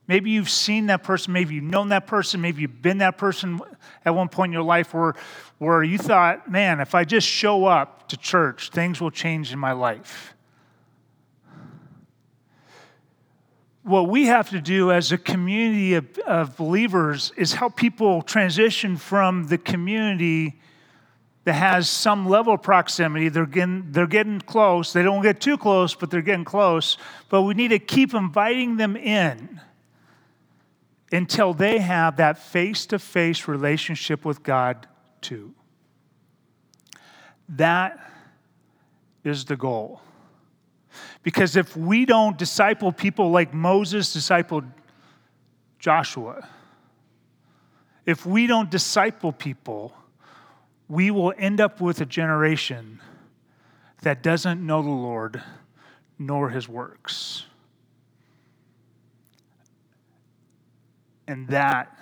Maybe 0.09 0.33
you've 0.33 0.51
seen 0.51 0.87
that 0.87 1.05
person, 1.05 1.33
maybe 1.33 1.55
you've 1.55 1.63
known 1.63 1.91
that 1.91 2.09
person, 2.09 2.41
maybe 2.41 2.63
you've 2.63 2.83
been 2.83 2.99
that 2.99 3.19
person 3.19 3.61
at 4.05 4.13
one 4.13 4.29
point 4.29 4.51
in 4.51 4.55
your 4.55 4.65
life 4.65 4.93
where, 4.93 5.15
where 5.59 5.85
you 5.85 5.97
thought, 5.97 6.51
man, 6.51 6.81
if 6.81 6.97
I 6.97 7.05
just 7.05 7.29
show 7.29 7.67
up 7.67 8.09
to 8.09 8.17
church, 8.17 8.71
things 8.71 9.01
will 9.01 9.13
change 9.13 9.53
in 9.53 9.61
my 9.61 9.71
life. 9.71 10.34
What 13.85 14.09
we 14.09 14.25
have 14.25 14.49
to 14.51 14.61
do 14.61 14.91
as 14.91 15.13
a 15.13 15.19
community 15.19 15.95
of, 15.95 16.19
of, 16.21 16.57
believers 16.57 17.33
is 17.37 17.53
help 17.53 17.77
people 17.77 18.23
transition 18.23 18.97
from 18.97 19.47
the 19.49 19.59
community 19.59 20.59
that 21.45 21.53
has 21.53 21.89
some 21.89 22.27
level 22.27 22.55
of 22.55 22.63
proximity. 22.63 23.29
They're 23.29 23.45
getting, 23.45 23.93
they're 23.93 24.07
getting 24.07 24.41
close. 24.41 24.95
They 24.95 25.03
don't 25.03 25.23
get 25.23 25.39
too 25.39 25.59
close, 25.59 25.95
but 25.95 26.11
they're 26.11 26.23
getting 26.23 26.47
close. 26.47 26.97
But 27.29 27.43
we 27.43 27.53
need 27.53 27.69
to 27.69 27.79
keep 27.79 28.15
inviting 28.15 28.79
them 28.79 28.97
in 28.97 29.61
until 31.13 31.53
they 31.53 31.79
have 31.79 32.17
that 32.17 32.39
face 32.39 32.87
to 32.87 32.99
face 32.99 33.47
relationship 33.47 34.25
with 34.25 34.43
God, 34.43 34.87
too. 35.21 35.55
That 37.51 38.11
is 39.23 39.45
the 39.45 39.57
goal. 39.57 40.01
Because 41.25 41.57
if 41.57 41.75
we 41.75 42.05
don't 42.05 42.39
disciple 42.39 42.93
people 42.93 43.31
like 43.31 43.53
Moses 43.53 44.15
discipled 44.15 44.71
Joshua, 45.79 46.49
if 48.07 48.27
we 48.27 48.47
don't 48.47 48.71
disciple 48.71 49.33
people, 49.33 49.95
we 50.87 51.11
will 51.11 51.33
end 51.39 51.61
up 51.63 51.81
with 51.81 52.03
a 52.03 52.07
generation 52.07 53.01
that 54.03 54.23
doesn't 54.23 54.65
know 54.65 54.83
the 54.83 54.91
Lord, 54.91 55.43
nor 56.19 56.51
his 56.51 56.69
works. 56.69 57.47
And 61.27 61.49
that 61.49 61.97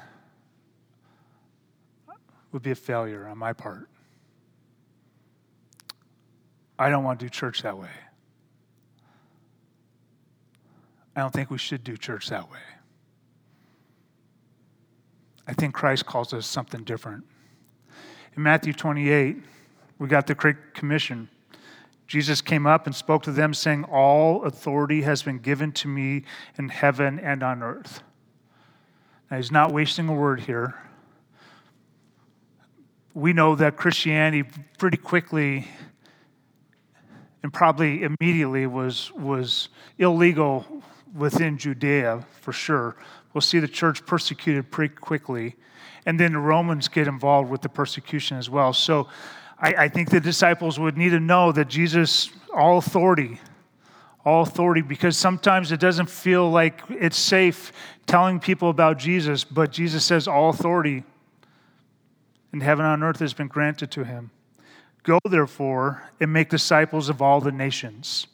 would 2.51 2.63
be 2.63 2.73
a 2.73 2.75
failure 2.75 3.29
on 3.29 3.39
my 3.39 3.53
part. 3.53 3.89
I 6.77 6.91
don't 6.91 7.05
want 7.05 7.21
to 7.21 7.27
do 7.27 7.31
church 7.31 7.63
that 7.63 7.79
way. 7.79 7.89
I 11.15 11.21
don't 11.21 11.33
think 11.33 11.51
we 11.51 11.59
should 11.59 11.85
do 11.85 11.97
church 11.97 12.29
that 12.29 12.51
way. 12.51 12.59
I 15.47 15.53
think 15.53 15.75
Christ 15.75 16.07
calls 16.07 16.33
us 16.33 16.47
something 16.47 16.85
different. 16.85 17.25
In 18.37 18.43
Matthew 18.43 18.73
28, 18.73 19.37
we 19.99 20.09
got 20.09 20.27
the 20.27 20.35
Great 20.35 20.75
Commission. 20.75 21.29
Jesus 22.07 22.41
came 22.41 22.67
up 22.67 22.87
and 22.87 22.95
spoke 22.95 23.23
to 23.25 23.33
them, 23.33 23.53
saying, 23.53 23.85
All 23.85 24.45
authority 24.45 25.03
has 25.03 25.23
been 25.23 25.39
given 25.39 25.73
to 25.73 25.89
me 25.89 26.25
in 26.59 26.69
heaven 26.69 27.19
and 27.19 27.43
on 27.43 27.63
earth. 27.63 28.03
Now, 29.31 29.37
he's 29.37 29.51
not 29.51 29.73
wasting 29.73 30.09
a 30.09 30.15
word 30.15 30.41
here. 30.41 30.75
We 33.15 33.33
know 33.33 33.55
that 33.57 33.77
Christianity 33.77 34.49
pretty 34.79 34.97
quickly 34.97 35.69
and 37.43 37.53
probably 37.53 38.03
immediately 38.03 38.67
was, 38.67 39.13
was 39.13 39.69
illegal 39.99 40.83
within 41.15 41.59
Judea 41.59 42.25
for 42.41 42.53
sure. 42.53 42.97
We'll 43.33 43.43
see 43.43 43.59
the 43.59 43.69
church 43.69 44.05
persecuted 44.05 44.71
pretty 44.71 44.95
quickly. 44.95 45.57
And 46.05 46.19
then 46.19 46.33
the 46.33 46.39
Romans 46.39 46.89
get 46.89 47.07
involved 47.07 47.51
with 47.51 47.63
the 47.63 47.69
persecution 47.69 48.37
as 48.37 48.51
well. 48.51 48.73
So 48.73 49.09
I, 49.59 49.75
I 49.85 49.89
think 49.89 50.11
the 50.11 50.21
disciples 50.21 50.79
would 50.79 50.97
need 50.97 51.11
to 51.11 51.21
know 51.21 51.53
that 51.53 51.69
Jesus, 51.69 52.31
all 52.53 52.79
authority, 52.79 53.41
all 54.25 54.43
authority, 54.43 54.83
because 54.83 55.17
sometimes 55.17 55.73
it 55.73 55.81
doesn't 55.81 56.11
feel 56.11 56.51
like 56.51 56.81
it's 56.89 57.19
safe 57.19 57.73
telling 58.07 58.41
people 58.41 58.69
about 58.69 58.99
Jesus, 58.99 59.45
but 59.45 59.71
Jesus 59.73 60.05
says 60.05 60.29
all 60.29 60.51
authority 60.51 61.05
in 62.53 62.61
heaven 62.61 62.85
and 62.85 63.03
on 63.03 63.09
earth 63.09 63.21
has 63.21 63.33
been 63.33 63.49
granted 63.49 63.91
to 63.93 64.05
him. 64.05 64.31
Go, 65.03 65.19
therefore, 65.29 66.11
and 66.21 66.33
make 66.33 66.49
disciples 66.49 67.09
of 67.09 67.21
all 67.21 67.41
the 67.41 67.51
nations, 67.51 68.27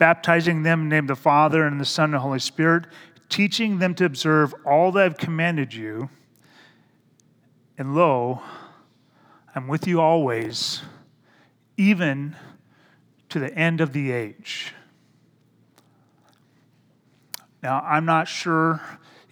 baptizing 0.00 0.62
them 0.62 0.80
in 0.80 0.88
the 0.88 0.96
name 0.96 1.04
of 1.04 1.08
the 1.08 1.22
Father 1.22 1.66
and 1.66 1.78
the 1.78 1.84
Son 1.84 2.06
and 2.06 2.14
the 2.14 2.20
Holy 2.20 2.40
Spirit, 2.40 2.86
teaching 3.28 3.78
them 3.78 3.94
to 3.94 4.06
observe 4.06 4.54
all 4.64 4.90
that 4.92 5.04
I've 5.04 5.18
commanded 5.18 5.74
you. 5.74 6.08
And 7.76 7.94
lo, 7.94 8.40
I'm 9.54 9.68
with 9.68 9.86
you 9.86 10.00
always, 10.00 10.80
even 11.76 12.34
to 13.28 13.38
the 13.38 13.54
end 13.54 13.82
of 13.82 13.92
the 13.92 14.10
age. 14.10 14.72
Now, 17.62 17.80
I'm 17.80 18.06
not 18.06 18.26
sure 18.26 18.80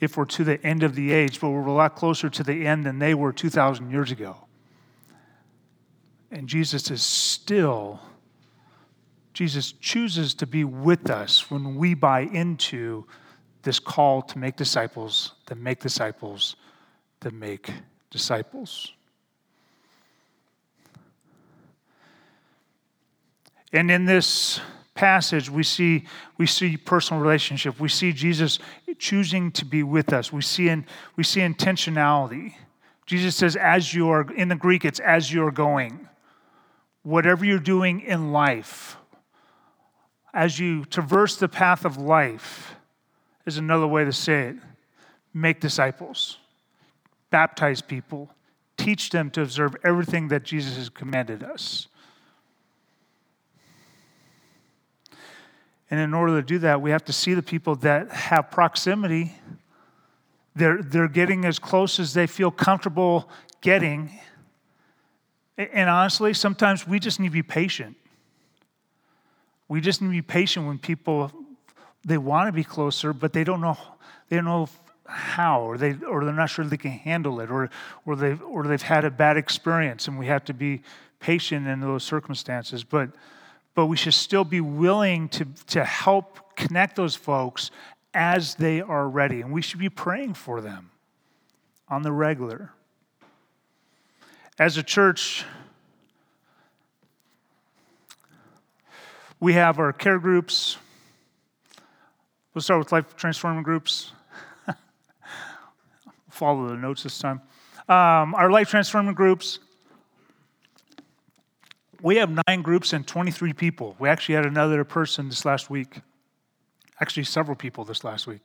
if 0.01 0.19
we're 0.19 0.27
to 0.27 0.45
the 0.45 0.63
end 0.65 0.83
of 0.83 0.95
the 0.95 1.13
age, 1.13 1.41
but 1.41 1.49
we're 1.49 1.65
a 1.67 1.73
lot 1.73 1.97
closer 1.97 2.29
to 2.29 2.43
the 2.43 2.67
end 2.67 2.85
than 2.85 2.99
they 2.99 3.15
were 3.15 3.33
2,000 3.33 3.91
years 3.91 4.11
ago. 4.11 4.37
And 6.31 6.47
Jesus 6.47 6.91
is 6.91 7.03
still, 7.03 8.01
Jesus 9.39 9.71
chooses 9.71 10.35
to 10.35 10.49
be 10.49 10.65
with 10.65 11.09
us 11.09 11.49
when 11.49 11.77
we 11.77 11.95
buy 11.95 12.23
into 12.23 13.07
this 13.63 13.79
call 13.79 14.21
to 14.21 14.37
make 14.37 14.57
disciples, 14.57 15.35
to 15.47 15.55
make 15.55 15.79
disciples, 15.79 16.57
to 17.21 17.31
make 17.31 17.71
disciples. 18.11 18.93
And 23.73 23.93
in 23.93 24.07
this 24.07 24.59
passage, 24.97 25.49
we 25.49 25.63
see, 25.63 26.07
we 26.37 26.47
see 26.49 26.77
personal 26.77 27.23
relationship. 27.23 27.79
We 27.79 27.91
see 27.91 28.13
Jesus 28.13 28.59
choosing 28.99 29.53
to 29.53 29.65
be 29.65 29.85
with 29.85 30.13
us. 30.13 30.33
We 30.33 30.43
see, 30.43 30.69
in, 30.69 30.85
we 31.15 31.23
see 31.23 31.43
intentionality. 31.43 32.55
Jesus 33.07 33.37
says, 33.37 33.55
as 33.55 33.95
you 33.95 34.09
are, 34.09 34.33
in 34.33 34.49
the 34.49 34.57
Greek, 34.57 34.85
it's 34.85 34.99
as 34.99 35.33
you're 35.33 35.53
going. 35.53 36.09
Whatever 37.05 37.45
you're 37.45 37.61
doing 37.61 38.01
in 38.01 38.33
life, 38.33 38.98
as 40.39 40.61
you 40.61 40.85
traverse 40.85 41.35
the 41.35 41.49
path 41.49 41.85
of 41.85 41.97
life, 41.97 42.77
is 43.45 43.59
another 43.59 43.89
way 43.89 44.05
to 44.05 44.13
say 44.13 44.51
it. 44.51 44.57
Make 45.35 45.59
disciples, 45.59 46.39
baptize 47.31 47.83
people, 47.83 48.31
teach 48.77 49.11
them 49.11 49.31
to 49.33 49.43
observe 49.43 49.75
everything 49.83 50.29
that 50.29 50.45
Jesus 50.45 50.77
has 50.77 50.91
commanded 50.91 51.43
us. 51.43 51.89
And 55.91 55.99
in 55.99 56.15
order 56.15 56.41
to 56.41 56.47
do 56.47 56.61
that, 56.61 56.81
we 56.81 56.93
have 56.93 57.05
to 57.07 57.13
see 57.13 57.35
the 57.35 57.43
people 57.43 57.75
that 57.77 58.13
have 58.13 58.49
proximity. 58.49 59.35
They're, 60.55 60.81
they're 60.81 61.09
getting 61.09 61.47
as 61.47 61.59
close 61.59 61.99
as 61.99 62.15
they 62.15 62.29
feel 62.29 62.53
comfortable 62.53 63.29
getting. 63.61 64.13
And 65.57 65.91
honestly, 65.91 66.33
sometimes 66.33 66.87
we 66.87 67.01
just 67.01 67.19
need 67.19 67.29
to 67.29 67.33
be 67.33 67.43
patient. 67.43 67.97
We 69.69 69.81
just 69.81 70.01
need 70.01 70.09
to 70.09 70.13
be 70.13 70.23
patient 70.23 70.67
when 70.67 70.79
people 70.79 71.31
they 72.05 72.19
want 72.19 72.49
to 72.49 72.53
be 72.53 72.65
closer, 72.65 73.13
but 73.13 73.33
they 73.33 73.45
don't 73.45 73.61
know 73.61 73.77
they 74.29 74.37
don't 74.37 74.45
know 74.45 74.69
how, 75.07 75.63
or 75.63 75.79
they 75.79 75.97
or 76.09 76.25
they're 76.25 76.35
not 76.35 76.51
sure 76.51 76.65
they 76.65 76.77
can 76.77 76.91
handle 76.91 77.41
it, 77.41 77.51
or 77.51 77.71
or 78.07 78.17
they 78.17 78.35
or 78.35 78.65
they've 78.65 78.81
had 78.81 79.05
a 79.05 79.11
bad 79.11 79.37
experience, 79.37 80.09
and 80.09 80.19
we 80.19 80.27
have 80.27 80.45
to 80.47 80.55
be 80.55 80.83
patient 81.21 81.67
in 81.67 81.81
those 81.81 82.05
circumstances. 82.05 82.85
But 82.85 83.11
but 83.79 83.87
we 83.87 83.97
should 83.97 84.15
still 84.15 84.43
be 84.43 84.61
willing 84.61 85.29
to, 85.29 85.47
to 85.69 85.85
help 85.85 86.57
connect 86.57 86.97
those 86.97 87.15
folks 87.15 87.71
as 88.13 88.57
they 88.57 88.81
are 88.81 89.09
ready. 89.09 89.41
And 89.41 89.53
we 89.53 89.63
should 89.63 89.79
be 89.79 89.89
praying 89.89 90.35
for 90.35 90.61
them 90.61 90.91
on 91.89 92.03
the 92.03 92.11
regular. 92.11 92.73
As 94.59 94.77
a 94.77 94.83
church, 94.83 95.45
we 99.41 99.53
have 99.55 99.79
our 99.79 99.93
care 99.93 100.19
groups. 100.19 100.77
We'll 102.55 102.63
start 102.63 102.81
with 102.81 102.93
life 102.93 103.17
transforming 103.17 103.63
groups. 103.63 104.13
Follow 106.31 106.69
the 106.69 106.75
notes 106.75 107.05
this 107.05 107.19
time. 107.19 107.41
Um, 107.89 108.35
our 108.35 108.51
life 108.51 108.69
transforming 108.69 109.15
groups, 109.15 109.61
we 112.03 112.17
have 112.17 112.31
nine 112.47 112.63
groups 112.63 112.93
and 112.93 113.07
23 113.07 113.53
people. 113.53 113.97
We 113.99 114.09
actually 114.09 114.35
had 114.35 114.47
another 114.47 114.85
person 114.85 115.29
this 115.29 115.45
last 115.45 115.71
week, 115.71 116.01
actually, 117.01 117.25
several 117.25 117.57
people 117.57 117.85
this 117.85 118.05
last 118.05 118.27
week. 118.27 118.41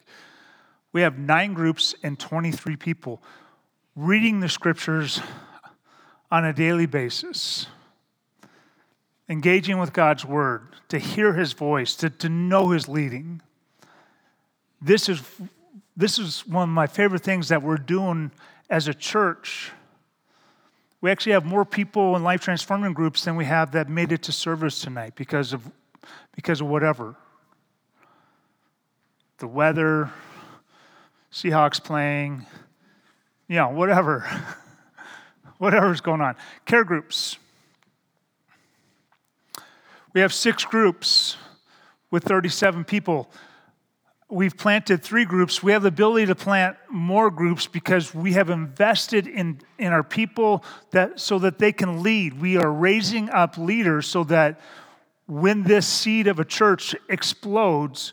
We 0.92 1.02
have 1.02 1.18
nine 1.18 1.54
groups 1.54 1.96
and 2.04 2.20
23 2.20 2.76
people 2.78 3.22
reading 3.96 4.40
the 4.40 4.50
scriptures 4.50 5.22
on 6.32 6.46
a 6.46 6.54
daily 6.54 6.86
basis, 6.86 7.68
engaging 9.34 9.80
with 9.80 9.92
God's 9.92 10.24
word, 10.24 10.70
to 10.88 10.98
hear 10.98 11.34
his 11.34 11.52
voice, 11.52 11.96
to, 11.98 12.10
to 12.10 12.30
know 12.30 12.70
his 12.70 12.88
leading. 12.88 13.42
This 14.82 15.10
is, 15.10 15.22
this 15.98 16.18
is 16.18 16.48
one 16.48 16.64
of 16.64 16.74
my 16.74 16.88
favorite 16.88 17.24
things 17.24 17.50
that 17.50 17.62
we're 17.62 17.76
doing 17.76 18.32
as 18.70 18.88
a 18.88 18.94
church 18.94 19.72
we 21.04 21.12
actually 21.12 21.34
have 21.34 21.44
more 21.44 21.66
people 21.66 22.16
in 22.16 22.24
life 22.24 22.40
transforming 22.40 22.94
groups 22.94 23.26
than 23.26 23.36
we 23.36 23.44
have 23.44 23.74
that 23.74 23.90
made 23.90 24.14
it 24.14 24.24
to 24.24 24.32
service 24.32 24.80
tonight 24.80 25.16
because 25.18 25.52
of, 25.52 25.70
because 26.34 26.62
of 26.62 26.68
whatever. 26.68 27.18
The 29.40 29.48
weather, 29.48 30.12
Seahawks 31.30 31.84
playing, 31.84 32.46
you 33.50 33.58
know, 33.58 33.68
whatever. 33.68 34.26
Whatever's 35.58 36.02
going 36.02 36.20
on. 36.20 36.36
Care 36.66 36.84
groups. 36.84 37.38
We 40.14 40.22
have 40.22 40.34
six 40.34 40.64
groups 40.64 41.38
with 42.12 42.24
37 42.24 42.84
people 42.86 43.30
we've 44.34 44.58
planted 44.58 45.04
three 45.04 45.26
groups. 45.26 45.62
We 45.62 45.72
have 45.74 45.84
the 45.84 45.90
ability 45.90 46.26
to 46.28 46.36
plant 46.36 46.76
more 46.90 47.30
groups 47.30 47.68
because 47.68 48.14
we 48.14 48.34
have 48.34 48.50
invested 48.50 49.28
in, 49.28 49.60
in 49.78 49.94
our 49.94 50.04
people 50.04 50.64
that, 50.92 51.20
so 51.20 51.40
that 51.40 51.60
they 51.60 51.72
can 51.72 52.02
lead. 52.02 52.42
We 52.42 52.58
are 52.58 52.72
raising 52.72 53.30
up 53.30 53.58
leaders 53.58 54.08
so 54.08 54.24
that 54.26 54.60
when 55.28 55.64
this 55.64 55.88
seed 55.88 56.28
of 56.28 56.40
a 56.40 56.46
church 56.46 56.96
explodes, 57.10 58.12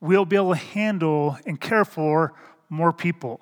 we'll 0.00 0.24
be 0.24 0.36
able 0.36 0.54
to 0.54 0.60
handle 0.60 1.36
and 1.46 1.60
care 1.60 1.84
for 1.84 2.32
more 2.70 2.92
people. 2.92 3.40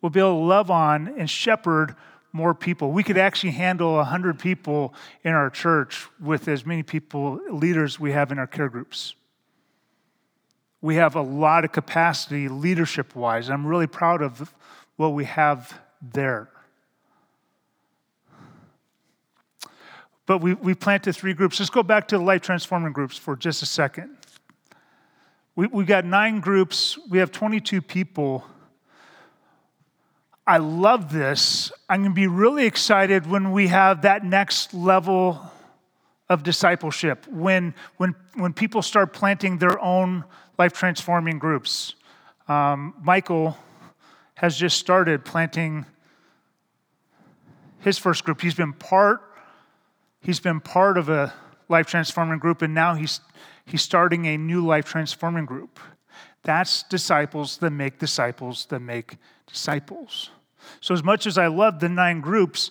We'll 0.00 0.10
be 0.10 0.20
able 0.20 0.40
to 0.40 0.46
love 0.46 0.70
on 0.70 1.08
and 1.16 1.30
shepherd 1.30 1.94
more 2.36 2.54
people. 2.54 2.92
We 2.92 3.02
could 3.02 3.18
actually 3.18 3.52
handle 3.52 3.94
100 3.96 4.38
people 4.38 4.94
in 5.24 5.32
our 5.32 5.50
church 5.50 6.06
with 6.20 6.46
as 6.48 6.64
many 6.64 6.82
people, 6.82 7.40
leaders, 7.50 7.98
we 7.98 8.12
have 8.12 8.30
in 8.30 8.38
our 8.38 8.46
care 8.46 8.68
groups 8.68 9.14
we 10.82 10.96
have 10.96 11.16
a 11.16 11.22
lot 11.22 11.64
of 11.64 11.72
capacity 11.72 12.46
leadership 12.48 13.16
wise. 13.16 13.48
I'm 13.48 13.66
really 13.66 13.88
proud 13.88 14.22
of 14.22 14.54
what 14.96 15.14
we 15.14 15.24
have 15.24 15.80
there. 16.00 16.48
but 20.26 20.38
we, 20.38 20.54
we 20.54 20.74
planted 20.74 21.14
three 21.14 21.32
groups. 21.32 21.58
Let's 21.58 21.70
go 21.70 21.82
back 21.82 22.08
to 22.08 22.18
the 22.18 22.24
life 22.24 22.42
transforming 22.42 22.92
groups 22.92 23.16
for 23.16 23.36
just 23.36 23.62
a 23.62 23.66
second. 23.66 24.16
We, 25.54 25.68
we 25.68 25.84
got 25.84 26.04
nine 26.04 26.40
groups, 26.40 26.98
we 27.08 27.18
have 27.18 27.30
22 27.30 27.80
people. 27.80 28.44
I 30.46 30.58
love 30.58 31.12
this. 31.12 31.72
I'm 31.88 32.02
going 32.02 32.12
to 32.12 32.14
be 32.14 32.28
really 32.28 32.66
excited 32.66 33.26
when 33.26 33.50
we 33.50 33.66
have 33.66 34.02
that 34.02 34.24
next 34.24 34.72
level 34.72 35.40
of 36.28 36.44
discipleship, 36.44 37.26
when, 37.28 37.74
when, 37.96 38.14
when 38.34 38.52
people 38.52 38.82
start 38.82 39.12
planting 39.12 39.58
their 39.58 39.80
own 39.80 40.24
life 40.56 40.72
transforming 40.72 41.38
groups. 41.38 41.94
Um, 42.46 42.94
Michael 43.02 43.58
has 44.34 44.56
just 44.56 44.78
started 44.78 45.24
planting 45.24 45.84
his 47.80 47.98
first 47.98 48.24
group. 48.24 48.40
He's 48.40 48.54
been 48.54 48.72
part, 48.72 49.22
he's 50.20 50.40
been 50.40 50.60
part 50.60 50.96
of 50.96 51.08
a 51.08 51.32
life 51.68 51.86
transforming 51.86 52.38
group, 52.38 52.62
and 52.62 52.72
now 52.72 52.94
he's 52.94 53.20
he's 53.64 53.82
starting 53.82 54.26
a 54.26 54.36
new 54.36 54.64
life 54.64 54.84
transforming 54.84 55.44
group. 55.44 55.80
That's 56.42 56.84
disciples 56.84 57.58
that 57.58 57.70
make 57.70 57.98
disciples 57.98 58.66
that 58.66 58.80
make 58.80 59.16
disciples. 59.46 60.30
So, 60.80 60.94
as 60.94 61.02
much 61.02 61.26
as 61.26 61.38
I 61.38 61.46
love 61.46 61.80
the 61.80 61.88
nine 61.88 62.20
groups, 62.20 62.70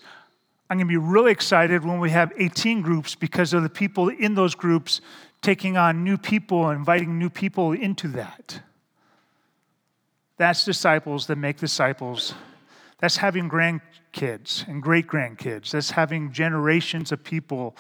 I'm 0.70 0.78
going 0.78 0.88
to 0.88 0.92
be 0.92 0.98
really 0.98 1.32
excited 1.32 1.86
when 1.86 2.00
we 2.00 2.10
have 2.10 2.34
18 2.38 2.82
groups 2.82 3.14
because 3.14 3.54
of 3.54 3.64
the 3.64 3.70
people 3.70 4.10
in 4.10 4.34
those 4.34 4.56
groups 4.56 5.02
taking 5.42 5.78
on 5.78 6.04
new 6.04 6.18
people, 6.18 6.70
and 6.70 6.80
inviting 6.80 7.20
new 7.20 7.30
people 7.30 7.72
into 7.72 8.08
that. 8.08 8.62
That's 10.38 10.66
disciples 10.66 11.28
that 11.28 11.38
make 11.38 11.58
disciples. 11.58 12.34
That's 13.00 13.18
having 13.18 13.48
grandkids 13.50 14.68
and 14.68 14.82
great 14.82 15.06
grandkids. 15.06 15.70
That's 15.72 15.92
having 15.92 16.32
generations 16.32 17.12
of 17.12 17.24
people 17.24 17.76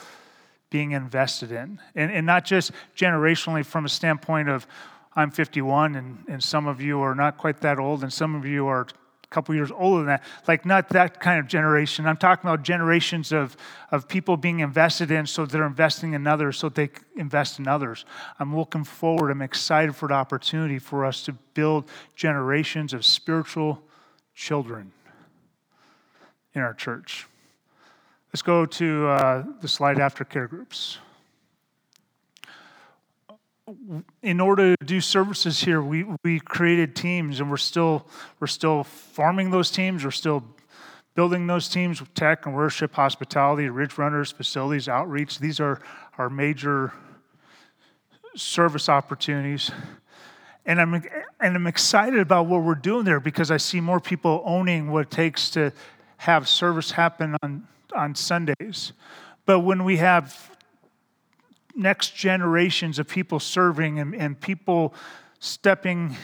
being 0.69 0.91
invested 0.91 1.51
in. 1.51 1.80
And, 1.95 2.12
and 2.12 2.25
not 2.25 2.45
just 2.45 2.71
generationally 2.95 3.65
from 3.65 3.86
a 3.86 3.89
standpoint 3.89 4.49
of, 4.49 4.67
I'm 5.15 5.32
51 5.32 5.95
and, 5.95 6.23
and 6.28 6.43
some 6.43 6.67
of 6.67 6.82
you 6.82 6.99
are 7.01 7.15
not 7.15 7.38
quite 7.38 7.62
that 7.62 7.80
old 7.80 8.04
and 8.04 8.12
some 8.12 8.36
of 8.36 8.45
you 8.45 8.67
are 8.67 8.86
couple 9.29 9.53
years 9.55 9.71
older 9.71 9.99
than 9.99 10.07
that. 10.07 10.23
Like, 10.47 10.65
not 10.65 10.89
that 10.89 11.19
kind 11.19 11.39
of 11.39 11.47
generation. 11.47 12.05
I'm 12.05 12.17
talking 12.17 12.49
about 12.49 12.63
generations 12.63 13.31
of, 13.31 13.57
of 13.91 14.07
people 14.07 14.38
being 14.38 14.59
invested 14.59 15.11
in 15.11 15.25
so 15.25 15.45
they're 15.45 15.65
investing 15.65 16.13
in 16.13 16.25
others 16.27 16.57
so 16.57 16.69
they 16.69 16.89
invest 17.15 17.59
in 17.59 17.67
others. 17.67 18.05
I'm 18.39 18.55
looking 18.55 18.83
forward, 18.83 19.31
I'm 19.31 19.41
excited 19.41 19.95
for 19.95 20.07
the 20.07 20.13
opportunity 20.15 20.79
for 20.79 21.05
us 21.05 21.23
to 21.25 21.33
build 21.53 21.89
generations 22.15 22.93
of 22.93 23.05
spiritual 23.05 23.81
children 24.33 24.91
in 26.53 26.61
our 26.61 26.73
church. 26.73 27.27
Let's 28.31 28.41
go 28.41 28.65
to 28.65 29.07
uh, 29.07 29.43
the 29.61 29.67
slide 29.67 29.99
after 29.99 30.25
care 30.25 30.47
groups. 30.47 30.97
In 34.21 34.39
order 34.39 34.75
to 34.75 34.86
do 34.86 35.01
services 35.01 35.62
here, 35.62 35.82
we, 35.82 36.06
we 36.23 36.39
created 36.39 36.95
teams 36.95 37.39
and 37.39 37.49
we're 37.49 37.58
still, 37.58 38.06
we're 38.39 38.47
still 38.47 38.84
forming 38.84 39.51
those 39.51 39.71
teams. 39.71 40.04
We're 40.04 40.12
still 40.12 40.43
building 41.15 41.47
those 41.47 41.67
teams 41.67 41.99
with 41.99 42.13
tech 42.13 42.45
and 42.45 42.56
worship, 42.56 42.93
hospitality, 42.93 43.69
ridge 43.69 43.97
runners, 43.97 44.32
facilities, 44.32 44.88
outreach. 44.88 45.39
These 45.39 45.60
are 45.60 45.82
our 46.17 46.30
major 46.30 46.93
service 48.36 48.89
opportunities. 48.89 49.71
And 50.65 50.80
I'm, 50.80 50.93
and 50.93 51.56
I'm 51.56 51.67
excited 51.67 52.19
about 52.19 52.47
what 52.47 52.63
we're 52.63 52.75
doing 52.75 53.06
there 53.06 53.19
because 53.19 53.49
I 53.49 53.58
see 53.58 53.82
more 53.82 53.99
people 53.99 54.43
owning 54.45 54.91
what 54.91 55.08
it 55.08 55.12
takes 55.12 55.49
to 55.51 55.71
have 56.17 56.47
service 56.47 56.91
happen 56.91 57.36
on 57.41 57.67
on 57.95 58.13
Sundays. 58.15 58.93
But 59.45 59.60
when 59.60 59.84
we 59.84 59.97
have 59.97 60.54
next 61.75 62.15
generations 62.15 62.99
of 62.99 63.07
people 63.07 63.39
serving 63.39 63.99
and, 63.99 64.15
and 64.15 64.39
people 64.39 64.93
stepping 65.39 66.15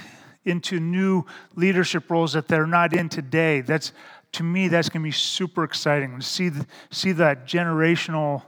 into 0.45 0.79
new 0.79 1.23
leadership 1.55 2.09
roles 2.09 2.33
that 2.33 2.47
they're 2.47 2.65
not 2.65 2.93
in 2.93 3.09
today, 3.09 3.61
that's 3.61 3.93
to 4.33 4.43
me, 4.43 4.69
that's 4.69 4.89
going 4.89 5.01
to 5.01 5.07
be 5.07 5.11
super 5.11 5.63
exciting 5.63 6.17
to 6.17 6.25
see, 6.25 6.49
see 6.89 7.11
that 7.11 7.45
generational 7.45 8.43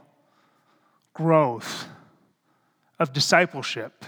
growth 1.12 1.86
of 2.98 3.12
discipleship. 3.12 4.04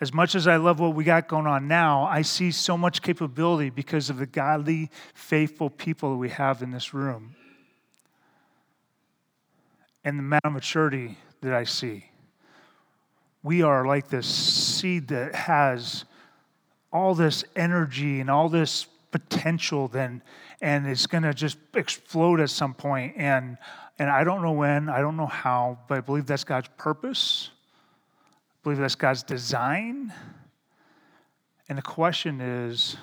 As 0.00 0.14
much 0.14 0.34
as 0.34 0.46
I 0.46 0.56
love 0.56 0.80
what 0.80 0.94
we 0.94 1.04
got 1.04 1.28
going 1.28 1.46
on 1.46 1.68
now, 1.68 2.04
I 2.04 2.22
see 2.22 2.52
so 2.52 2.78
much 2.78 3.02
capability 3.02 3.68
because 3.68 4.08
of 4.08 4.16
the 4.16 4.26
godly, 4.26 4.90
faithful 5.12 5.68
people 5.68 6.16
we 6.16 6.30
have 6.30 6.62
in 6.62 6.70
this 6.70 6.94
room 6.94 7.34
and 10.04 10.18
the 10.18 10.22
amount 10.22 10.44
of 10.44 10.52
maturity 10.52 11.18
that 11.42 11.54
I 11.54 11.64
see. 11.64 12.04
We 13.42 13.62
are 13.62 13.86
like 13.86 14.08
this 14.08 14.26
seed 14.26 15.08
that 15.08 15.34
has 15.34 16.04
all 16.92 17.14
this 17.14 17.44
energy 17.56 18.20
and 18.20 18.30
all 18.30 18.48
this 18.48 18.86
potential 19.10 19.88
then 19.88 20.22
and 20.60 20.86
it's 20.86 21.06
going 21.06 21.22
to 21.22 21.34
just 21.34 21.58
explode 21.74 22.40
at 22.40 22.50
some 22.50 22.74
point 22.74 23.14
and 23.16 23.56
and 23.98 24.08
I 24.08 24.24
don't 24.24 24.40
know 24.40 24.52
when, 24.52 24.88
I 24.88 25.02
don't 25.02 25.18
know 25.18 25.26
how, 25.26 25.78
but 25.86 25.98
I 25.98 26.00
believe 26.00 26.24
that's 26.24 26.42
God's 26.42 26.70
purpose. 26.78 27.50
I 27.52 28.56
believe 28.62 28.78
that's 28.78 28.94
God's 28.94 29.22
design. 29.22 30.10
And 31.68 31.76
the 31.76 31.82
question 31.82 32.40
is 32.40 32.96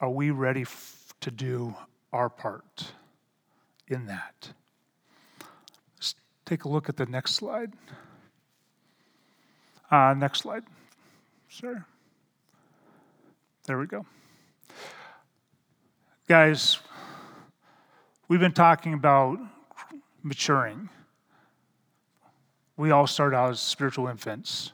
are 0.00 0.10
we 0.10 0.30
ready 0.30 0.62
f- 0.62 1.12
to 1.22 1.32
do 1.32 1.74
our 2.12 2.28
part 2.28 2.92
in 3.88 4.06
that? 4.06 4.52
Take 6.48 6.64
a 6.64 6.68
look 6.70 6.88
at 6.88 6.96
the 6.96 7.04
next 7.04 7.34
slide. 7.34 7.74
Uh, 9.90 10.14
next 10.16 10.38
slide. 10.38 10.62
Sir. 11.50 11.84
There 13.66 13.78
we 13.78 13.84
go. 13.84 14.06
Guys, 16.26 16.78
we've 18.28 18.40
been 18.40 18.54
talking 18.54 18.94
about 18.94 19.38
maturing. 20.22 20.88
We 22.78 22.92
all 22.92 23.06
start 23.06 23.34
out 23.34 23.50
as 23.50 23.60
spiritual 23.60 24.08
infants. 24.08 24.72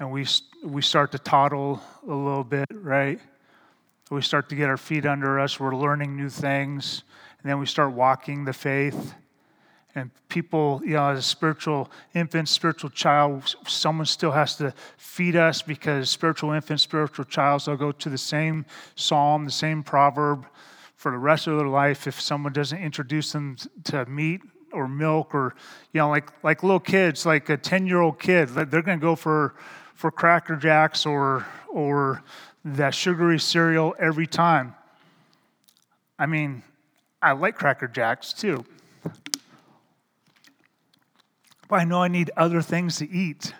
And 0.00 0.10
we, 0.10 0.26
we 0.64 0.82
start 0.82 1.12
to 1.12 1.20
toddle 1.20 1.80
a 2.02 2.12
little 2.12 2.42
bit, 2.42 2.66
right? 2.72 3.20
We 4.10 4.20
start 4.22 4.48
to 4.48 4.56
get 4.56 4.68
our 4.68 4.78
feet 4.78 5.06
under 5.06 5.38
us. 5.38 5.60
We're 5.60 5.76
learning 5.76 6.16
new 6.16 6.28
things. 6.28 7.04
And 7.40 7.48
then 7.48 7.60
we 7.60 7.66
start 7.66 7.92
walking 7.92 8.46
the 8.46 8.52
faith. 8.52 9.14
And 9.98 10.10
people, 10.28 10.80
you 10.84 10.92
know, 10.92 11.08
as 11.08 11.18
a 11.18 11.22
spiritual 11.22 11.90
infant, 12.14 12.48
spiritual 12.48 12.90
child, 12.90 13.56
someone 13.66 14.06
still 14.06 14.30
has 14.30 14.54
to 14.56 14.72
feed 14.96 15.34
us 15.34 15.60
because 15.60 16.08
spiritual 16.08 16.52
infants, 16.52 16.84
spiritual 16.84 17.24
childs, 17.24 17.64
they'll 17.64 17.76
go 17.76 17.90
to 17.90 18.08
the 18.08 18.18
same 18.18 18.64
psalm, 18.94 19.44
the 19.44 19.50
same 19.50 19.82
proverb 19.82 20.46
for 20.94 21.10
the 21.10 21.18
rest 21.18 21.48
of 21.48 21.56
their 21.56 21.66
life 21.66 22.06
if 22.06 22.20
someone 22.20 22.52
doesn't 22.52 22.78
introduce 22.78 23.32
them 23.32 23.56
to 23.84 24.06
meat 24.06 24.40
or 24.72 24.86
milk 24.86 25.34
or, 25.34 25.56
you 25.92 25.98
know, 25.98 26.08
like, 26.08 26.30
like 26.44 26.62
little 26.62 26.80
kids, 26.80 27.26
like 27.26 27.48
a 27.48 27.56
10 27.56 27.86
year 27.86 28.00
old 28.00 28.20
kid, 28.20 28.48
they're 28.50 28.82
going 28.82 29.00
to 29.00 29.02
go 29.02 29.16
for, 29.16 29.54
for 29.94 30.12
Cracker 30.12 30.54
Jacks 30.54 31.06
or, 31.06 31.44
or 31.68 32.22
that 32.64 32.94
sugary 32.94 33.40
cereal 33.40 33.96
every 33.98 34.28
time. 34.28 34.76
I 36.20 36.26
mean, 36.26 36.62
I 37.20 37.32
like 37.32 37.56
Cracker 37.56 37.88
Jacks 37.88 38.32
too 38.32 38.64
but 41.68 41.80
I 41.80 41.84
know 41.84 42.02
I 42.02 42.08
need 42.08 42.30
other 42.36 42.62
things 42.62 42.96
to 42.98 43.10
eat. 43.10 43.52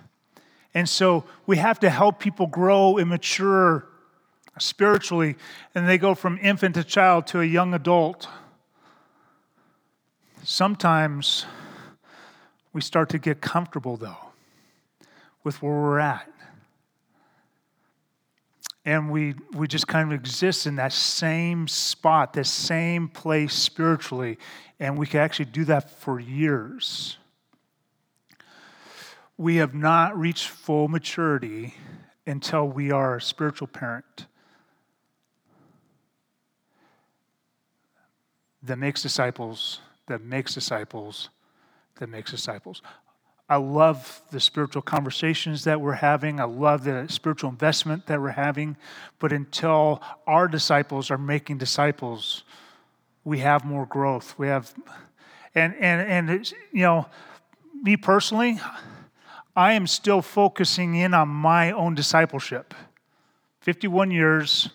And 0.75 0.89
so 0.89 1.25
we 1.47 1.59
have 1.59 1.79
to 1.81 1.91
help 1.91 2.19
people 2.19 2.47
grow 2.47 2.97
and 2.97 3.09
mature 3.09 3.87
spiritually, 4.59 5.37
and 5.75 5.89
they 5.89 5.99
go 5.99 6.15
from 6.15 6.39
infant 6.43 6.75
to 6.75 6.85
child 6.85 7.27
to 7.29 7.41
a 7.41 7.45
young 7.45 7.75
adult. 7.75 8.29
Sometimes 10.43 11.47
we 12.73 12.81
start 12.81 13.09
to 13.11 13.19
get 13.19 13.41
comfortable, 13.41 13.97
though, 13.97 14.17
with 15.45 15.63
where 15.63 15.73
we're 15.73 16.01
at. 16.01 16.31
And 18.85 19.11
we, 19.11 19.35
we 19.53 19.69
just 19.69 19.87
kind 19.87 20.11
of 20.11 20.19
exist 20.19 20.67
in 20.67 20.77
that 20.77 20.95
same 20.95 21.69
spot, 21.69 22.33
that 22.33 22.47
same 22.47 23.09
place 23.09 23.53
spiritually. 23.53 24.39
And 24.81 24.97
we 24.97 25.07
can 25.07 25.21
actually 25.21 25.45
do 25.47 25.65
that 25.67 25.91
for 25.91 26.19
years 26.19 27.19
we 29.39 29.57
have 29.57 29.73
not 29.73 30.19
reached 30.19 30.49
full 30.49 30.89
maturity 30.89 31.75
until 32.27 32.69
we 32.69 32.91
are 32.91 33.17
a 33.17 33.23
spiritual 33.23 33.69
parent 33.69 34.27
that 38.63 38.77
makes 38.77 39.01
disciples, 39.01 39.81
that 40.09 40.21
makes 40.23 40.53
disciples, 40.53 41.31
that 42.01 42.09
makes 42.09 42.33
disciples. 42.33 42.83
I 43.49 43.57
love 43.57 44.21
the 44.31 44.41
spiritual 44.41 44.83
conversations 44.83 45.65
that 45.65 45.81
we're 45.81 45.93
having. 45.93 46.41
I 46.41 46.45
love 46.45 46.85
the 46.85 47.07
spiritual 47.09 47.49
investment 47.49 48.07
that 48.07 48.21
we're 48.21 48.31
having. 48.31 48.77
But 49.21 49.33
until 49.33 50.03
our 50.27 50.49
disciples 50.49 51.11
are 51.11 51.17
making 51.17 51.59
disciples, 51.59 52.43
we 53.25 53.39
have 53.39 53.65
more 53.65 53.87
growth. 53.87 54.37
We 54.37 54.49
have 54.49 54.75
And, 55.55 55.75
and, 55.77 56.29
and 56.29 56.53
you 56.73 56.83
know, 56.83 57.07
me 57.83 57.97
personally, 57.97 58.59
I 59.59 59.73
am 59.73 59.89
still 59.89 60.23
focusing 60.23 60.95
in 60.95 61.15
on 61.15 61.27
my 61.27 61.73
own 61.73 61.97
discipleship. 61.97 62.75
51 63.63 64.13
years, 64.13 64.69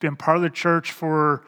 been 0.00 0.16
part 0.16 0.38
of 0.38 0.42
the 0.42 0.48
church 0.48 0.90
for 0.90 1.44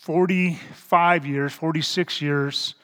45 0.00 1.24
years, 1.24 1.52
46 1.52 2.20
years. 2.20 2.74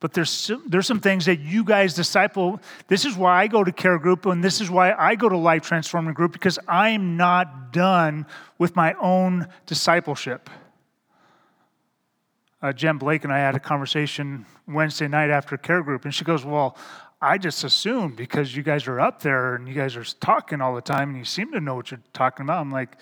But 0.00 0.14
there's 0.14 0.30
some, 0.30 0.64
there's 0.66 0.86
some 0.86 1.00
things 1.00 1.26
that 1.26 1.40
you 1.40 1.62
guys 1.62 1.92
disciple. 1.92 2.58
This 2.88 3.04
is 3.04 3.14
why 3.14 3.42
I 3.42 3.46
go 3.46 3.62
to 3.62 3.70
care 3.70 3.98
group, 3.98 4.24
and 4.24 4.42
this 4.42 4.62
is 4.62 4.70
why 4.70 4.94
I 4.94 5.14
go 5.14 5.28
to 5.28 5.36
life 5.36 5.64
transforming 5.64 6.14
group 6.14 6.32
because 6.32 6.58
I 6.66 6.88
am 6.88 7.18
not 7.18 7.70
done 7.70 8.24
with 8.56 8.76
my 8.76 8.94
own 8.94 9.46
discipleship. 9.66 10.48
Uh, 12.62 12.72
Jen 12.72 12.98
Blake 12.98 13.24
and 13.24 13.32
I 13.32 13.38
had 13.38 13.54
a 13.54 13.60
conversation 13.60 14.44
Wednesday 14.68 15.08
night 15.08 15.30
after 15.30 15.56
care 15.56 15.82
group, 15.82 16.04
and 16.04 16.14
she 16.14 16.24
goes, 16.24 16.44
"Well, 16.44 16.76
I 17.20 17.38
just 17.38 17.64
assumed 17.64 18.16
because 18.16 18.54
you 18.54 18.62
guys 18.62 18.86
are 18.86 19.00
up 19.00 19.22
there 19.22 19.54
and 19.54 19.66
you 19.66 19.74
guys 19.74 19.96
are 19.96 20.04
talking 20.04 20.60
all 20.60 20.74
the 20.74 20.82
time, 20.82 21.10
and 21.10 21.18
you 21.18 21.24
seem 21.24 21.52
to 21.52 21.60
know 21.60 21.74
what 21.74 21.90
you're 21.90 22.00
talking 22.12 22.44
about." 22.44 22.60
I'm 22.60 22.70
like, 22.70 22.96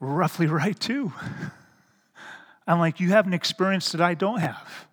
roughly 0.00 0.46
right 0.46 0.78
too. 0.78 1.12
I'm 2.66 2.78
like, 2.78 3.00
you 3.00 3.10
have 3.10 3.26
an 3.26 3.32
experience 3.32 3.92
that 3.92 4.00
I 4.00 4.14
don't 4.14 4.40
have. 4.40 4.86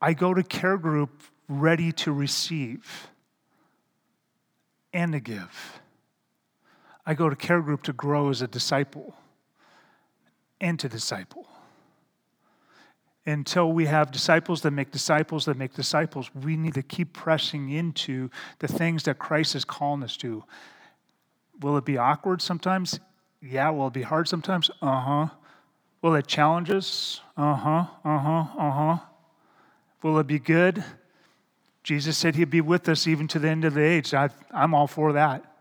I 0.00 0.14
go 0.14 0.34
to 0.34 0.42
care 0.42 0.78
group 0.78 1.22
ready 1.48 1.92
to 1.92 2.12
receive 2.12 3.08
and 4.92 5.12
to 5.12 5.20
give. 5.20 5.80
I 7.06 7.14
go 7.14 7.30
to 7.30 7.36
care 7.36 7.60
group 7.62 7.84
to 7.84 7.92
grow 7.92 8.28
as 8.30 8.42
a 8.42 8.48
disciple 8.48 9.14
and 10.60 10.78
to 10.80 10.88
disciple. 10.88 11.46
Until 13.24 13.72
we 13.72 13.86
have 13.86 14.10
disciples 14.10 14.62
that 14.62 14.72
make 14.72 14.90
disciples 14.90 15.44
that 15.46 15.56
make 15.56 15.74
disciples, 15.74 16.30
we 16.34 16.56
need 16.56 16.74
to 16.74 16.82
keep 16.82 17.12
pressing 17.12 17.70
into 17.70 18.30
the 18.58 18.68
things 18.68 19.04
that 19.04 19.18
Christ 19.18 19.54
is 19.54 19.64
calling 19.64 20.02
us 20.02 20.16
to. 20.18 20.44
Will 21.60 21.76
it 21.76 21.84
be 21.84 21.96
awkward 21.96 22.42
sometimes? 22.42 23.00
Yeah. 23.40 23.70
Will 23.70 23.88
it 23.88 23.92
be 23.92 24.02
hard 24.02 24.28
sometimes? 24.28 24.70
Uh 24.82 25.00
huh. 25.00 25.28
Will 26.02 26.14
it 26.14 26.26
challenge 26.26 26.70
us? 26.70 27.20
Uh 27.36 27.54
huh. 27.54 27.86
Uh 28.04 28.18
huh. 28.18 28.44
Uh 28.58 28.70
huh. 28.70 28.98
Will 30.02 30.18
it 30.18 30.26
be 30.26 30.38
good? 30.38 30.84
Jesus 31.82 32.16
said 32.16 32.34
he'd 32.34 32.50
be 32.50 32.60
with 32.60 32.88
us 32.88 33.06
even 33.06 33.28
to 33.28 33.38
the 33.38 33.48
end 33.48 33.64
of 33.64 33.74
the 33.74 33.82
age. 33.82 34.12
I, 34.12 34.30
I'm 34.52 34.74
all 34.74 34.86
for 34.86 35.12
that. 35.14 35.55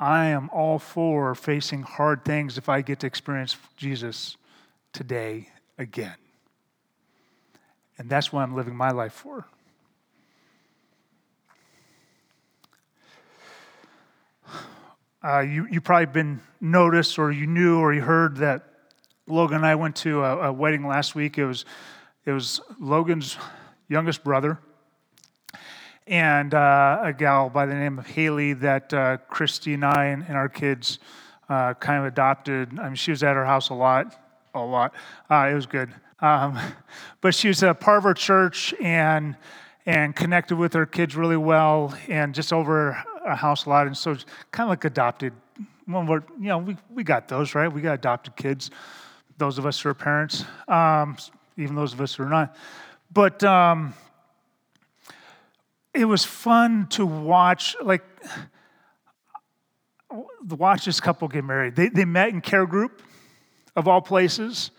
I 0.00 0.28
am 0.28 0.48
all 0.50 0.78
for 0.78 1.34
facing 1.34 1.82
hard 1.82 2.24
things 2.24 2.56
if 2.56 2.70
I 2.70 2.80
get 2.80 3.00
to 3.00 3.06
experience 3.06 3.54
Jesus 3.76 4.38
today 4.94 5.48
again. 5.76 6.16
And 7.98 8.08
that's 8.08 8.32
what 8.32 8.40
I'm 8.40 8.56
living 8.56 8.74
my 8.74 8.92
life 8.92 9.12
for. 9.12 9.46
Uh, 15.22 15.40
you, 15.40 15.66
you 15.70 15.82
probably 15.82 16.06
been 16.06 16.40
noticed 16.62 17.18
or 17.18 17.30
you 17.30 17.46
knew 17.46 17.78
or 17.78 17.92
you 17.92 18.00
heard 18.00 18.38
that 18.38 18.64
Logan 19.26 19.58
and 19.58 19.66
I 19.66 19.74
went 19.74 19.96
to 19.96 20.24
a, 20.24 20.48
a 20.48 20.52
wedding 20.52 20.86
last 20.86 21.14
week. 21.14 21.36
It 21.36 21.44
was, 21.44 21.66
it 22.24 22.32
was 22.32 22.62
Logan's 22.80 23.36
youngest 23.86 24.24
brother 24.24 24.58
and 26.10 26.54
uh, 26.54 26.98
a 27.04 27.12
gal 27.12 27.48
by 27.48 27.64
the 27.64 27.74
name 27.74 27.96
of 27.96 28.04
Haley 28.04 28.52
that 28.54 28.92
uh, 28.92 29.18
Christy 29.28 29.74
and 29.74 29.84
I 29.84 30.06
and, 30.06 30.24
and 30.26 30.36
our 30.36 30.48
kids 30.48 30.98
uh, 31.48 31.74
kind 31.74 32.00
of 32.00 32.04
adopted. 32.04 32.78
I 32.80 32.86
mean, 32.86 32.96
she 32.96 33.12
was 33.12 33.22
at 33.22 33.36
our 33.36 33.44
house 33.44 33.68
a 33.68 33.74
lot, 33.74 34.20
a 34.52 34.60
lot. 34.60 34.92
Uh, 35.30 35.48
it 35.50 35.54
was 35.54 35.66
good. 35.66 35.94
Um, 36.18 36.58
but 37.20 37.32
she 37.32 37.46
was 37.46 37.62
a 37.62 37.72
part 37.74 37.98
of 37.98 38.04
our 38.04 38.14
church 38.14 38.74
and 38.80 39.36
and 39.86 40.14
connected 40.14 40.56
with 40.56 40.72
her 40.74 40.84
kids 40.84 41.16
really 41.16 41.36
well 41.38 41.96
and 42.08 42.34
just 42.34 42.52
over 42.52 43.02
a 43.24 43.34
house 43.34 43.64
a 43.64 43.70
lot. 43.70 43.86
And 43.86 43.96
so 43.96 44.14
kind 44.50 44.66
of 44.66 44.68
like 44.68 44.84
adopted. 44.84 45.32
One 45.86 46.06
we're, 46.06 46.22
you 46.38 46.48
know, 46.48 46.58
we, 46.58 46.76
we 46.92 47.02
got 47.02 47.28
those, 47.28 47.54
right? 47.54 47.72
We 47.72 47.80
got 47.80 47.94
adopted 47.94 48.36
kids, 48.36 48.70
those 49.38 49.58
of 49.58 49.64
us 49.64 49.80
who 49.80 49.88
are 49.88 49.94
parents, 49.94 50.44
um, 50.68 51.16
even 51.56 51.74
those 51.74 51.92
of 51.92 52.00
us 52.00 52.14
who 52.14 52.24
are 52.24 52.28
not. 52.28 52.54
But 53.12 53.42
um, 53.42 53.94
it 55.94 56.04
was 56.04 56.24
fun 56.24 56.86
to 56.88 57.04
watch, 57.04 57.76
like, 57.82 58.04
watch 60.48 60.84
this 60.84 61.00
couple 61.00 61.28
get 61.28 61.44
married. 61.44 61.76
They, 61.76 61.88
they 61.88 62.04
met 62.04 62.30
in 62.30 62.40
care 62.40 62.66
group, 62.66 63.02
of 63.76 63.86
all 63.86 64.00
places, 64.00 64.70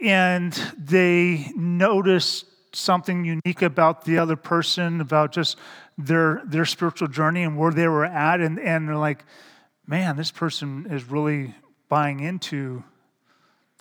and 0.00 0.52
they 0.78 1.50
noticed 1.56 2.44
something 2.72 3.24
unique 3.24 3.62
about 3.62 4.04
the 4.04 4.18
other 4.18 4.36
person, 4.36 5.00
about 5.00 5.32
just 5.32 5.56
their 5.96 6.42
their 6.44 6.66
spiritual 6.66 7.08
journey 7.08 7.42
and 7.42 7.56
where 7.56 7.72
they 7.72 7.88
were 7.88 8.04
at, 8.04 8.40
and, 8.40 8.60
and 8.60 8.86
they're 8.86 8.96
like, 8.96 9.24
man, 9.86 10.16
this 10.16 10.30
person 10.30 10.86
is 10.90 11.04
really 11.04 11.54
buying 11.88 12.20
into 12.20 12.84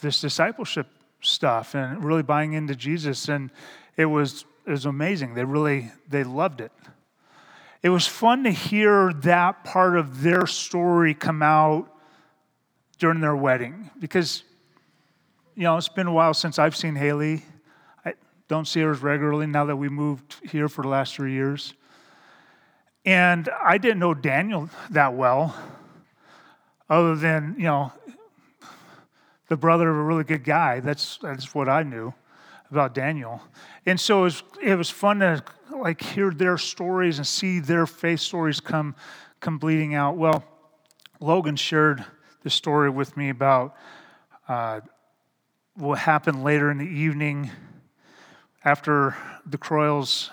this 0.01 0.21
discipleship 0.21 0.87
stuff 1.19 1.75
and 1.75 2.03
really 2.03 2.23
buying 2.23 2.53
into 2.53 2.75
Jesus. 2.75 3.27
And 3.27 3.51
it 3.97 4.05
was 4.05 4.45
it 4.65 4.71
was 4.71 4.85
amazing. 4.85 5.35
They 5.35 5.43
really 5.43 5.91
they 6.09 6.23
loved 6.23 6.61
it. 6.61 6.71
It 7.83 7.89
was 7.89 8.07
fun 8.07 8.43
to 8.45 8.51
hear 8.51 9.13
that 9.13 9.63
part 9.63 9.97
of 9.97 10.23
their 10.23 10.47
story 10.47 11.13
come 11.13 11.43
out 11.43 11.91
during 12.97 13.19
their 13.19 13.35
wedding 13.35 13.91
because 13.99 14.43
you 15.55 15.63
know 15.63 15.77
it's 15.77 15.89
been 15.89 16.07
a 16.07 16.13
while 16.13 16.33
since 16.33 16.57
I've 16.57 16.75
seen 16.75 16.95
Haley 16.95 17.43
I 18.05 18.13
don't 18.47 18.67
see 18.67 18.81
her 18.81 18.91
as 18.91 19.01
regularly 19.01 19.47
now 19.47 19.65
that 19.65 19.75
we 19.75 19.89
moved 19.89 20.35
here 20.49 20.69
for 20.69 20.83
the 20.83 20.87
last 20.87 21.15
three 21.15 21.33
years. 21.33 21.73
And 23.05 23.49
I 23.61 23.77
didn't 23.77 23.99
know 23.99 24.13
Daniel 24.13 24.69
that 24.89 25.13
well, 25.13 25.55
other 26.89 27.15
than, 27.15 27.55
you 27.57 27.65
know, 27.65 27.91
the 29.47 29.57
brother 29.57 29.89
of 29.89 29.95
a 29.95 30.01
really 30.01 30.23
good 30.23 30.43
guy. 30.43 30.79
That's, 30.79 31.17
that's 31.17 31.53
what 31.53 31.69
I 31.69 31.83
knew 31.83 32.13
about 32.71 32.95
Daniel. 32.95 33.41
And 33.85 33.99
so 33.99 34.21
it 34.21 34.23
was, 34.23 34.43
it 34.63 34.75
was 34.75 34.89
fun 34.89 35.19
to 35.19 35.43
like 35.71 36.01
hear 36.01 36.31
their 36.31 36.57
stories 36.57 37.17
and 37.17 37.27
see 37.27 37.59
their 37.59 37.85
faith 37.85 38.19
stories 38.19 38.59
come, 38.59 38.95
come 39.39 39.57
bleeding 39.57 39.93
out. 39.93 40.17
Well, 40.17 40.43
Logan 41.19 41.55
shared 41.55 42.03
the 42.43 42.49
story 42.49 42.89
with 42.89 43.15
me 43.15 43.29
about 43.29 43.75
uh, 44.47 44.81
what 45.75 45.99
happened 45.99 46.43
later 46.43 46.71
in 46.71 46.77
the 46.77 46.85
evening 46.85 47.51
after 48.63 49.15
the 49.45 49.57
Croyles 49.57 50.31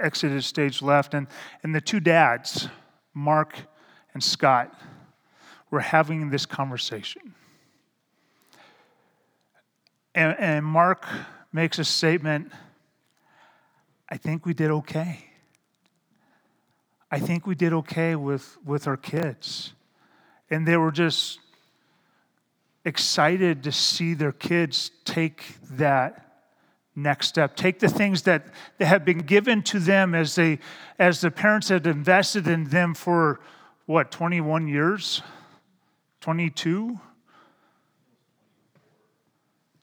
exited 0.00 0.42
stage 0.44 0.80
left, 0.80 1.14
and, 1.14 1.26
and 1.62 1.74
the 1.74 1.80
two 1.80 2.00
dads, 2.00 2.68
Mark 3.12 3.56
and 4.14 4.22
Scott, 4.22 4.72
were 5.70 5.80
having 5.80 6.30
this 6.30 6.46
conversation. 6.46 7.34
And, 10.14 10.36
and 10.38 10.64
Mark 10.64 11.06
makes 11.52 11.78
a 11.78 11.84
statement 11.84 12.52
I 14.10 14.16
think 14.16 14.44
we 14.44 14.54
did 14.54 14.70
okay. 14.70 15.24
I 17.12 17.20
think 17.20 17.46
we 17.46 17.54
did 17.54 17.72
okay 17.72 18.16
with, 18.16 18.58
with 18.64 18.86
our 18.88 18.96
kids. 18.96 19.72
And 20.50 20.66
they 20.66 20.76
were 20.76 20.90
just 20.90 21.38
excited 22.84 23.62
to 23.64 23.72
see 23.72 24.14
their 24.14 24.32
kids 24.32 24.90
take 25.04 25.44
that 25.72 26.26
next 26.96 27.28
step. 27.28 27.54
Take 27.54 27.78
the 27.78 27.88
things 27.88 28.22
that, 28.22 28.46
that 28.78 28.86
have 28.86 29.04
been 29.04 29.18
given 29.18 29.62
to 29.64 29.78
them 29.78 30.14
as 30.14 30.34
they 30.34 30.58
as 30.98 31.20
the 31.20 31.30
parents 31.30 31.68
had 31.68 31.86
invested 31.86 32.48
in 32.48 32.64
them 32.64 32.94
for 32.94 33.40
what, 33.86 34.10
21 34.10 34.68
years? 34.68 35.22
22? 36.20 36.98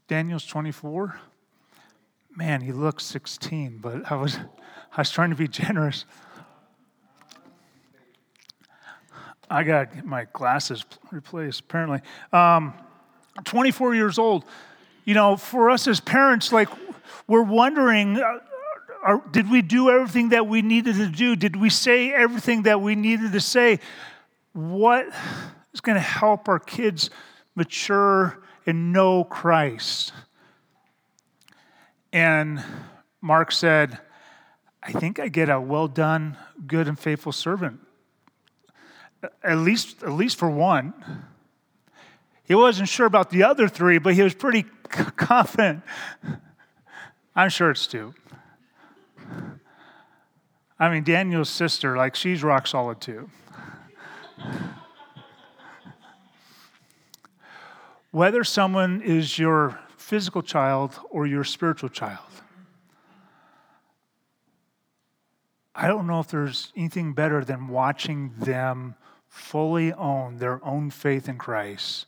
Daniel's 0.07 0.45
24. 0.45 1.19
Man, 2.37 2.61
he 2.61 2.71
looks 2.71 3.03
16, 3.05 3.79
but 3.81 4.11
I 4.11 4.15
was 4.15 4.37
I 4.95 5.01
was 5.01 5.09
trying 5.09 5.31
to 5.31 5.35
be 5.35 5.47
generous. 5.47 6.05
I 9.49 9.63
got 9.63 10.05
my 10.05 10.27
glasses 10.33 10.85
replaced, 11.11 11.61
apparently. 11.61 12.01
Um, 12.31 12.75
24 13.43 13.95
years 13.95 14.19
old. 14.19 14.45
You 15.03 15.15
know, 15.15 15.35
for 15.35 15.71
us 15.71 15.87
as 15.87 15.99
parents, 15.99 16.51
like, 16.51 16.69
we're 17.25 17.41
wondering 17.41 18.17
uh, 18.17 18.37
are, 19.01 19.23
did 19.31 19.49
we 19.49 19.63
do 19.63 19.89
everything 19.89 20.29
that 20.29 20.45
we 20.45 20.61
needed 20.61 20.95
to 20.97 21.07
do? 21.07 21.35
Did 21.35 21.55
we 21.55 21.71
say 21.71 22.13
everything 22.13 22.63
that 22.63 22.81
we 22.81 22.93
needed 22.93 23.31
to 23.31 23.39
say? 23.39 23.79
What 24.53 25.07
is 25.73 25.81
going 25.81 25.95
to 25.95 26.01
help 26.01 26.47
our 26.47 26.59
kids 26.59 27.09
mature 27.55 28.43
and 28.67 28.93
know 28.93 29.23
Christ? 29.23 30.13
And 32.13 32.63
Mark 33.21 33.51
said, 33.51 33.99
I 34.81 34.91
think 34.91 35.19
I 35.19 35.27
get 35.27 35.49
a 35.49 35.59
well 35.59 35.87
done, 35.87 36.37
good 36.65 36.87
and 36.87 36.97
faithful 36.97 37.31
servant. 37.31 37.79
at 39.43 39.57
least, 39.57 40.03
at 40.03 40.11
least 40.11 40.37
for 40.37 40.49
one. 40.49 40.93
He 42.43 42.55
wasn't 42.55 42.87
sure 42.87 43.05
about 43.05 43.29
the 43.29 43.43
other 43.43 43.67
three, 43.67 43.97
but 43.97 44.13
he 44.13 44.21
was 44.21 44.33
pretty 44.33 44.63
confident. 44.89 45.83
I'm 47.35 47.49
sure 47.49 47.71
it's 47.71 47.85
two. 47.85 48.13
I 50.79 50.89
mean, 50.89 51.03
Daniel's 51.03 51.49
sister, 51.49 51.97
like, 51.97 52.15
she's 52.15 52.43
rock 52.43 52.67
solid 52.67 53.01
too. 53.01 53.29
Whether 58.11 58.43
someone 58.45 59.01
is 59.01 59.37
your 59.37 59.79
physical 60.07 60.41
child 60.41 60.97
or 61.09 61.27
your 61.27 61.43
spiritual 61.43 61.89
child, 61.89 62.31
I 65.75 65.89
don't 65.89 66.07
know 66.07 66.21
if 66.21 66.29
there's 66.29 66.71
anything 66.77 67.11
better 67.11 67.43
than 67.43 67.67
watching 67.67 68.31
them 68.37 68.95
fully 69.27 69.91
own 69.91 70.37
their 70.37 70.63
own 70.63 70.91
faith 70.91 71.27
in 71.27 71.37
Christ 71.37 72.05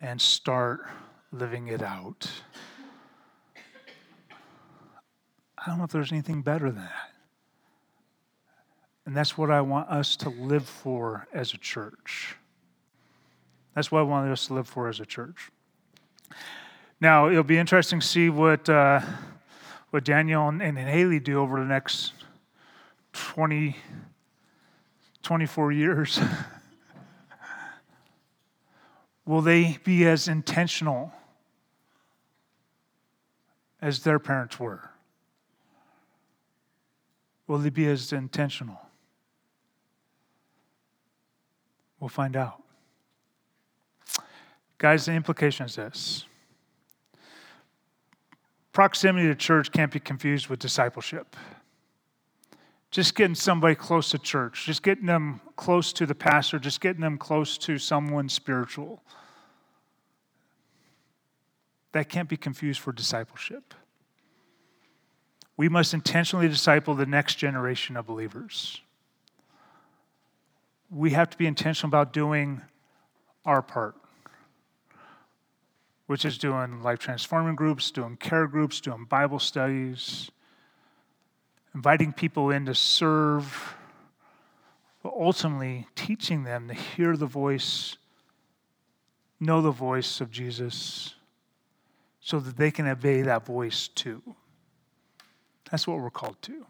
and 0.00 0.18
start 0.18 0.86
living 1.30 1.68
it 1.68 1.82
out. 1.82 2.30
I 5.58 5.66
don't 5.66 5.76
know 5.76 5.84
if 5.84 5.92
there's 5.92 6.10
anything 6.10 6.40
better 6.40 6.70
than 6.70 6.80
that. 6.80 7.10
And 9.04 9.14
that's 9.14 9.36
what 9.36 9.50
I 9.50 9.60
want 9.60 9.90
us 9.90 10.16
to 10.16 10.30
live 10.30 10.66
for 10.66 11.28
as 11.34 11.52
a 11.52 11.58
church. 11.58 12.36
That's 13.74 13.92
what 13.92 13.98
I 13.98 14.04
want 14.04 14.30
us 14.30 14.46
to 14.46 14.54
live 14.54 14.66
for 14.66 14.88
as 14.88 15.00
a 15.00 15.06
church. 15.06 15.50
Now, 17.04 17.28
it'll 17.28 17.42
be 17.42 17.58
interesting 17.58 18.00
to 18.00 18.06
see 18.06 18.30
what, 18.30 18.66
uh, 18.66 19.02
what 19.90 20.04
Daniel 20.04 20.48
and, 20.48 20.62
and 20.62 20.78
Haley 20.78 21.20
do 21.20 21.38
over 21.38 21.60
the 21.60 21.66
next 21.66 22.14
20, 23.12 23.76
24 25.22 25.72
years. 25.72 26.18
Will 29.26 29.42
they 29.42 29.76
be 29.84 30.06
as 30.06 30.28
intentional 30.28 31.12
as 33.82 34.02
their 34.02 34.18
parents 34.18 34.58
were? 34.58 34.88
Will 37.46 37.58
they 37.58 37.68
be 37.68 37.86
as 37.86 38.14
intentional? 38.14 38.80
We'll 42.00 42.08
find 42.08 42.34
out. 42.34 42.62
Guys, 44.78 45.04
the 45.04 45.12
implication 45.12 45.66
is 45.66 45.76
this 45.76 46.24
proximity 48.74 49.28
to 49.28 49.34
church 49.34 49.72
can't 49.72 49.92
be 49.92 50.00
confused 50.00 50.48
with 50.48 50.58
discipleship. 50.58 51.36
Just 52.90 53.14
getting 53.14 53.34
somebody 53.34 53.74
close 53.74 54.10
to 54.10 54.18
church, 54.18 54.66
just 54.66 54.82
getting 54.82 55.06
them 55.06 55.40
close 55.56 55.92
to 55.94 56.06
the 56.06 56.14
pastor, 56.14 56.58
just 56.58 56.80
getting 56.80 57.00
them 57.00 57.16
close 57.16 57.56
to 57.58 57.78
someone 57.78 58.28
spiritual. 58.28 59.02
That 61.92 62.08
can't 62.08 62.28
be 62.28 62.36
confused 62.36 62.80
for 62.80 62.92
discipleship. 62.92 63.74
We 65.56 65.68
must 65.68 65.94
intentionally 65.94 66.48
disciple 66.48 66.94
the 66.96 67.06
next 67.06 67.36
generation 67.36 67.96
of 67.96 68.06
believers. 68.06 68.80
We 70.90 71.10
have 71.10 71.30
to 71.30 71.38
be 71.38 71.46
intentional 71.46 71.90
about 71.90 72.12
doing 72.12 72.60
our 73.44 73.62
part 73.62 73.94
which 76.06 76.24
is 76.24 76.38
doing 76.38 76.82
life 76.82 76.98
transforming 76.98 77.54
groups, 77.54 77.90
doing 77.90 78.16
care 78.16 78.46
groups, 78.46 78.80
doing 78.80 79.04
Bible 79.04 79.38
studies, 79.38 80.30
inviting 81.74 82.12
people 82.12 82.50
in 82.50 82.66
to 82.66 82.74
serve, 82.74 83.74
but 85.02 85.12
ultimately 85.18 85.86
teaching 85.94 86.44
them 86.44 86.68
to 86.68 86.74
hear 86.74 87.16
the 87.16 87.26
voice, 87.26 87.96
know 89.40 89.62
the 89.62 89.70
voice 89.70 90.20
of 90.20 90.30
Jesus, 90.30 91.14
so 92.20 92.38
that 92.38 92.56
they 92.56 92.70
can 92.70 92.86
obey 92.86 93.22
that 93.22 93.44
voice 93.44 93.88
too. 93.88 94.22
That's 95.70 95.86
what 95.86 95.98
we're 95.98 96.10
called 96.10 96.40
to. 96.42 96.66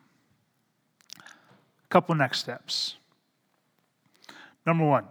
A 1.18 1.88
couple 1.90 2.14
next 2.14 2.40
steps. 2.40 2.96
Number 4.66 4.84
one, 4.84 5.06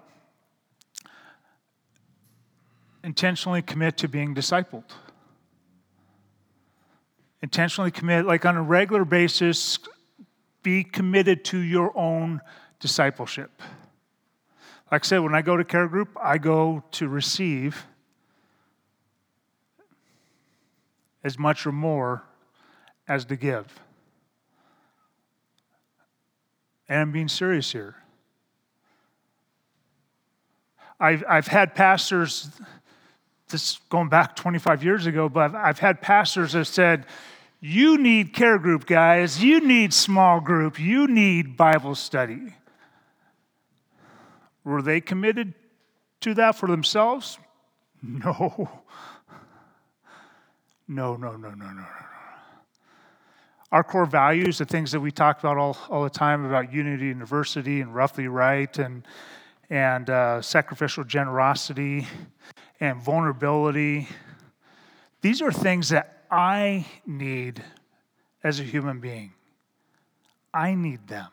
intentionally 3.04 3.62
commit 3.62 3.98
to 3.98 4.08
being 4.08 4.34
discipled. 4.34 4.86
Intentionally 7.42 7.92
commit, 7.92 8.26
like 8.26 8.46
on 8.46 8.56
a 8.56 8.62
regular 8.62 9.04
basis, 9.04 9.78
be 10.64 10.84
committed 10.84 11.44
to 11.46 11.60
your 11.60 11.96
own 11.98 12.40
discipleship. 12.80 13.62
Like 14.92 15.04
I 15.04 15.08
said, 15.08 15.20
when 15.20 15.36
I 15.36 15.42
go 15.42 15.58
to 15.58 15.66
care 15.66 15.88
group, 15.88 16.16
I 16.22 16.38
go 16.38 16.84
to 16.92 17.10
receive 17.10 17.86
as 21.24 21.38
much 21.38 21.66
or 21.66 21.72
more 21.72 22.24
as 23.08 23.26
to 23.26 23.36
give. 23.36 23.68
And 26.88 27.00
I'm 27.00 27.12
being 27.12 27.28
serious 27.28 27.72
here. 27.72 27.96
I've, 31.00 31.24
I've 31.28 31.48
had 31.48 31.76
pastors 31.76 32.50
this 33.54 33.80
going 33.90 34.10
back 34.10 34.36
25 34.36 34.84
years 34.84 35.06
ago, 35.06 35.30
but 35.30 35.56
I've 35.56 35.80
had 35.80 36.02
pastors 36.02 36.52
that 36.52 36.66
said, 36.66 37.06
you 37.62 37.98
need 37.98 38.34
care 38.34 38.60
group, 38.60 38.86
guys. 38.86 39.42
You 39.42 39.62
need 39.62 39.94
small 39.94 40.42
group. 40.42 40.78
You 40.78 41.08
need 41.08 41.56
Bible 41.56 41.96
study. 41.96 42.56
Were 44.66 44.82
they 44.82 45.00
committed 45.00 45.54
to 46.20 46.34
that 46.34 46.58
for 46.58 46.68
themselves? 46.68 47.40
No. 48.06 48.70
No, 50.90 51.16
no, 51.16 51.38
no, 51.38 51.52
no, 51.52 51.52
no, 51.52 51.72
no. 51.72 51.86
Our 53.72 53.82
core 53.82 54.06
values, 54.06 54.58
the 54.58 54.66
things 54.66 54.92
that 54.92 55.00
we 55.00 55.10
talk 55.10 55.40
about 55.40 55.58
all, 55.58 55.78
all 55.90 56.04
the 56.04 56.10
time 56.10 56.44
about 56.44 56.74
unity 56.74 57.12
and 57.12 57.22
diversity 57.22 57.80
and 57.80 57.96
roughly 57.96 58.28
right 58.28 58.78
and, 58.78 59.08
and 59.70 60.10
uh, 60.10 60.42
sacrificial 60.42 61.06
generosity 61.06 62.06
and 62.80 63.02
vulnerability. 63.02 64.08
These 65.22 65.42
are 65.42 65.52
things 65.52 65.90
that 65.90 66.26
I 66.30 66.86
need 67.06 67.64
as 68.44 68.60
a 68.60 68.64
human 68.64 69.00
being. 69.00 69.34
I 70.54 70.76
need 70.76 71.08
them. 71.08 71.30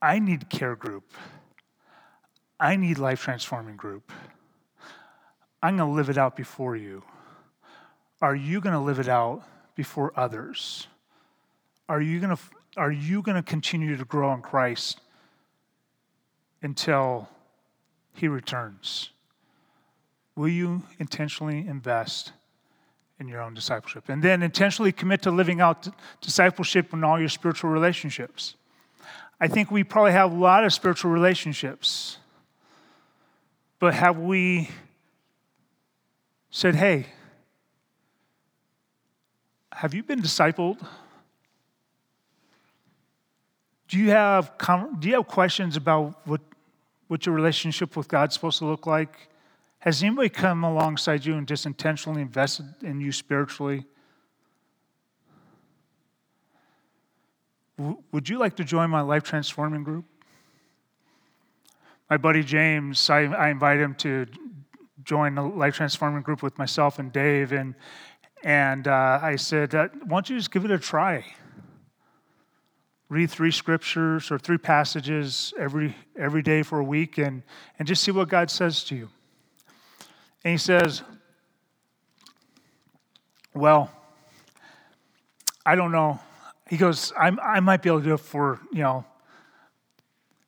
I 0.00 0.18
need 0.18 0.50
care 0.50 0.76
group. 0.76 1.12
I 2.60 2.76
need 2.76 2.98
life 2.98 3.20
transforming 3.22 3.76
group. 3.76 4.12
I'm 5.62 5.76
going 5.78 5.88
to 5.88 5.94
live 5.94 6.10
it 6.10 6.18
out 6.18 6.36
before 6.36 6.76
you. 6.76 7.02
Are 8.20 8.36
you 8.36 8.60
going 8.60 8.74
to 8.74 8.80
live 8.80 8.98
it 8.98 9.08
out 9.08 9.42
before 9.74 10.12
others? 10.14 10.86
Are 11.88 12.00
you 12.00 12.20
going 12.20 12.36
to 12.36 12.42
are 12.76 12.90
you 12.90 13.22
going 13.22 13.36
to 13.36 13.42
continue 13.42 13.96
to 13.96 14.04
grow 14.04 14.32
in 14.34 14.42
Christ 14.42 15.00
until 16.60 17.28
he 18.14 18.28
returns? 18.28 19.10
Will 20.36 20.48
you 20.48 20.82
intentionally 20.98 21.66
invest 21.66 22.32
in 23.20 23.28
your 23.28 23.40
own 23.40 23.54
discipleship? 23.54 24.08
And 24.08 24.22
then 24.22 24.42
intentionally 24.42 24.92
commit 24.92 25.22
to 25.22 25.30
living 25.30 25.60
out 25.60 25.88
discipleship 26.20 26.92
in 26.92 27.04
all 27.04 27.18
your 27.20 27.28
spiritual 27.28 27.70
relationships. 27.70 28.54
I 29.40 29.48
think 29.48 29.70
we 29.70 29.84
probably 29.84 30.12
have 30.12 30.32
a 30.32 30.34
lot 30.34 30.64
of 30.64 30.72
spiritual 30.72 31.10
relationships, 31.10 32.18
but 33.78 33.94
have 33.94 34.18
we 34.18 34.70
said, 36.50 36.76
hey, 36.76 37.06
have 39.72 39.92
you 39.92 40.04
been 40.04 40.22
discipled? 40.22 40.78
Do 43.88 43.98
you 43.98 44.10
have, 44.10 44.52
do 45.00 45.08
you 45.08 45.14
have 45.14 45.26
questions 45.26 45.76
about 45.76 46.26
what, 46.26 46.40
what 47.08 47.26
your 47.26 47.34
relationship 47.34 47.96
with 47.96 48.08
God's 48.08 48.34
supposed 48.34 48.58
to 48.58 48.66
look 48.66 48.86
like? 48.86 49.28
Has 49.78 50.02
anybody 50.02 50.28
come 50.30 50.64
alongside 50.64 51.24
you 51.26 51.34
and 51.34 51.46
just 51.46 51.66
intentionally 51.66 52.22
invested 52.22 52.66
in 52.82 53.00
you 53.00 53.12
spiritually? 53.12 53.84
Would 58.12 58.28
you 58.28 58.38
like 58.38 58.56
to 58.56 58.64
join 58.64 58.88
my 58.88 59.00
life 59.00 59.24
transforming 59.24 59.82
group? 59.82 60.04
My 62.08 62.16
buddy 62.16 62.42
James, 62.42 63.10
I, 63.10 63.22
I 63.24 63.48
invited 63.48 63.82
him 63.82 63.94
to 63.96 64.26
join 65.04 65.34
the 65.34 65.42
life 65.42 65.74
transforming 65.74 66.22
group 66.22 66.42
with 66.42 66.56
myself 66.58 66.98
and 66.98 67.12
Dave, 67.12 67.52
and 67.52 67.74
and 68.42 68.88
uh, 68.88 69.18
I 69.22 69.36
said, 69.36 69.74
uh, 69.74 69.88
"Why 70.04 70.16
don't 70.16 70.30
you 70.30 70.36
just 70.36 70.50
give 70.50 70.64
it 70.64 70.70
a 70.70 70.78
try? 70.78 71.24
Read 73.08 73.30
three 73.30 73.50
scriptures 73.50 74.30
or 74.30 74.38
three 74.38 74.58
passages 74.58 75.52
every 75.58 75.94
every 76.18 76.42
day 76.42 76.62
for 76.62 76.78
a 76.78 76.84
week, 76.84 77.18
and 77.18 77.42
and 77.78 77.86
just 77.86 78.02
see 78.02 78.10
what 78.10 78.28
God 78.28 78.50
says 78.50 78.84
to 78.84 78.96
you." 78.96 79.08
And 80.44 80.52
he 80.52 80.58
says, 80.58 81.02
Well, 83.54 83.90
I 85.64 85.74
don't 85.74 85.92
know. 85.92 86.20
He 86.68 86.76
goes, 86.76 87.12
I, 87.18 87.28
I 87.42 87.60
might 87.60 87.82
be 87.82 87.88
able 87.88 88.00
to 88.00 88.04
do 88.04 88.14
it 88.14 88.18
for, 88.18 88.60
you 88.72 88.82
know, 88.82 89.04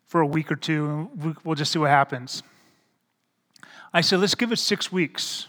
for 0.07 0.20
a 0.20 0.26
week 0.26 0.52
or 0.52 0.57
two, 0.57 1.09
and 1.14 1.36
we'll 1.44 1.54
just 1.54 1.72
see 1.72 1.78
what 1.78 1.90
happens. 1.90 2.42
I 3.92 4.00
said, 4.02 4.20
let's 4.20 4.34
give 4.34 4.52
it 4.52 4.59
six 4.59 4.92
weeks. 4.92 5.48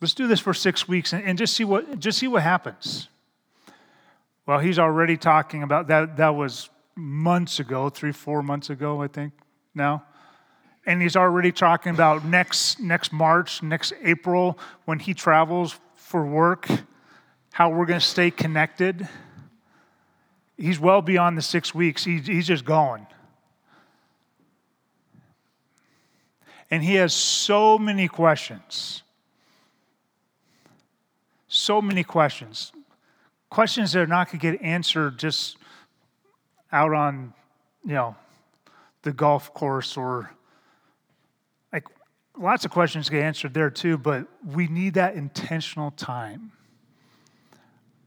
Let's 0.00 0.14
do 0.14 0.28
this 0.28 0.38
for 0.38 0.54
six 0.54 0.86
weeks 0.86 1.12
and, 1.12 1.24
and 1.24 1.36
just 1.36 1.54
see 1.54 1.64
what 1.64 1.98
just 1.98 2.18
see 2.18 2.28
what 2.28 2.44
happens. 2.44 3.08
Well, 4.48 4.60
he's 4.60 4.78
already 4.78 5.18
talking 5.18 5.62
about 5.62 5.88
that. 5.88 6.16
That 6.16 6.34
was 6.34 6.70
months 6.96 7.60
ago, 7.60 7.90
three, 7.90 8.12
four 8.12 8.42
months 8.42 8.70
ago, 8.70 9.02
I 9.02 9.06
think. 9.06 9.34
Now, 9.74 10.04
and 10.86 11.02
he's 11.02 11.16
already 11.16 11.52
talking 11.52 11.92
about 11.92 12.24
next 12.24 12.80
next 12.80 13.12
March, 13.12 13.62
next 13.62 13.92
April, 14.02 14.58
when 14.86 15.00
he 15.00 15.12
travels 15.12 15.78
for 15.96 16.24
work, 16.24 16.66
how 17.52 17.68
we're 17.68 17.84
going 17.84 18.00
to 18.00 18.06
stay 18.06 18.30
connected. 18.30 19.06
He's 20.56 20.80
well 20.80 21.02
beyond 21.02 21.36
the 21.36 21.42
six 21.42 21.74
weeks. 21.74 22.04
He, 22.04 22.16
he's 22.16 22.46
just 22.46 22.64
going. 22.64 23.06
And 26.70 26.82
he 26.82 26.94
has 26.94 27.12
so 27.12 27.78
many 27.78 28.08
questions. 28.08 29.02
So 31.48 31.82
many 31.82 32.02
questions. 32.02 32.72
Questions 33.50 33.92
that 33.92 34.00
are 34.00 34.06
not 34.06 34.28
going 34.28 34.40
to 34.40 34.52
get 34.52 34.62
answered 34.62 35.18
just 35.18 35.56
out 36.70 36.92
on, 36.92 37.32
you 37.84 37.94
know, 37.94 38.14
the 39.02 39.12
golf 39.12 39.54
course 39.54 39.96
or 39.96 40.30
like 41.72 41.86
lots 42.36 42.64
of 42.64 42.70
questions 42.70 43.08
get 43.08 43.22
answered 43.22 43.54
there 43.54 43.70
too, 43.70 43.96
but 43.96 44.26
we 44.44 44.66
need 44.66 44.94
that 44.94 45.14
intentional 45.14 45.90
time. 45.92 46.52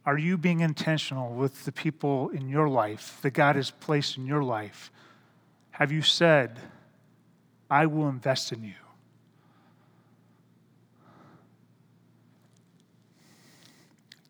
Are 0.05 0.17
you 0.17 0.37
being 0.37 0.61
intentional 0.61 1.33
with 1.33 1.65
the 1.65 1.71
people 1.71 2.29
in 2.29 2.49
your 2.49 2.67
life 2.67 3.19
that 3.21 3.31
God 3.31 3.55
has 3.55 3.71
placed 3.71 4.17
in 4.17 4.25
your 4.25 4.43
life? 4.43 4.91
Have 5.71 5.91
you 5.91 6.01
said, 6.01 6.59
I 7.69 7.85
will 7.85 8.09
invest 8.09 8.51
in 8.51 8.63
you. 8.63 8.73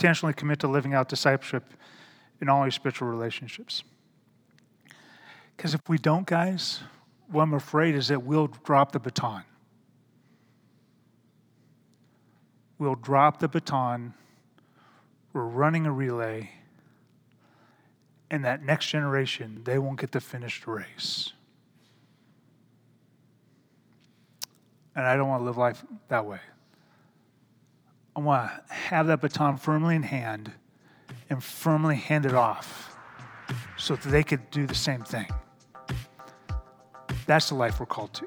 Intentionally 0.02 0.34
commit 0.34 0.58
to 0.62 0.68
living 0.68 0.96
out 0.96 1.10
discipleship 1.10 1.64
in 2.42 2.50
all 2.50 2.64
your 2.64 2.72
spiritual 2.72 3.08
relationships. 3.08 3.84
Because 5.56 5.76
if 5.76 5.82
we 5.88 6.00
don't, 6.00 6.26
guys, 6.26 6.80
what 7.30 7.44
I'm 7.44 7.54
afraid 7.54 7.94
is 7.94 8.08
that 8.08 8.24
we'll 8.24 8.48
drop 8.48 8.94
the 8.94 9.00
baton. 9.00 9.44
We'll 12.80 12.96
drop 12.96 13.38
the 13.38 13.48
baton. 13.48 14.16
We're 15.34 15.44
running 15.44 15.86
a 15.86 15.92
relay. 15.92 16.50
And 18.32 18.44
that 18.44 18.64
next 18.64 18.88
generation, 18.88 19.62
they 19.66 19.78
won't 19.78 20.00
get 20.00 20.14
to 20.14 20.20
finish 20.20 20.64
the 20.66 20.72
race. 20.72 21.34
And 24.96 25.06
I 25.06 25.16
don't 25.16 25.28
want 25.28 25.42
to 25.42 25.46
live 25.46 25.58
life 25.58 25.86
that 26.08 26.26
way. 26.26 26.40
I 28.16 28.20
want 28.20 28.52
to 28.68 28.74
have 28.74 29.08
that 29.08 29.22
baton 29.22 29.58
firmly 29.58 29.96
in 29.96 30.04
hand 30.04 30.52
and 31.30 31.42
firmly 31.42 31.96
hand 31.96 32.26
it 32.26 32.34
off 32.34 32.96
so 33.78 33.96
that 33.96 34.10
they 34.10 34.24
could 34.24 34.52
do 34.52 34.68
the 34.68 34.76
same 34.76 35.02
thing. 35.04 35.28
That's 37.26 37.50
the 37.50 37.56
life 37.56 37.80
we're 37.80 37.86
called 37.86 38.14
to. 38.16 38.26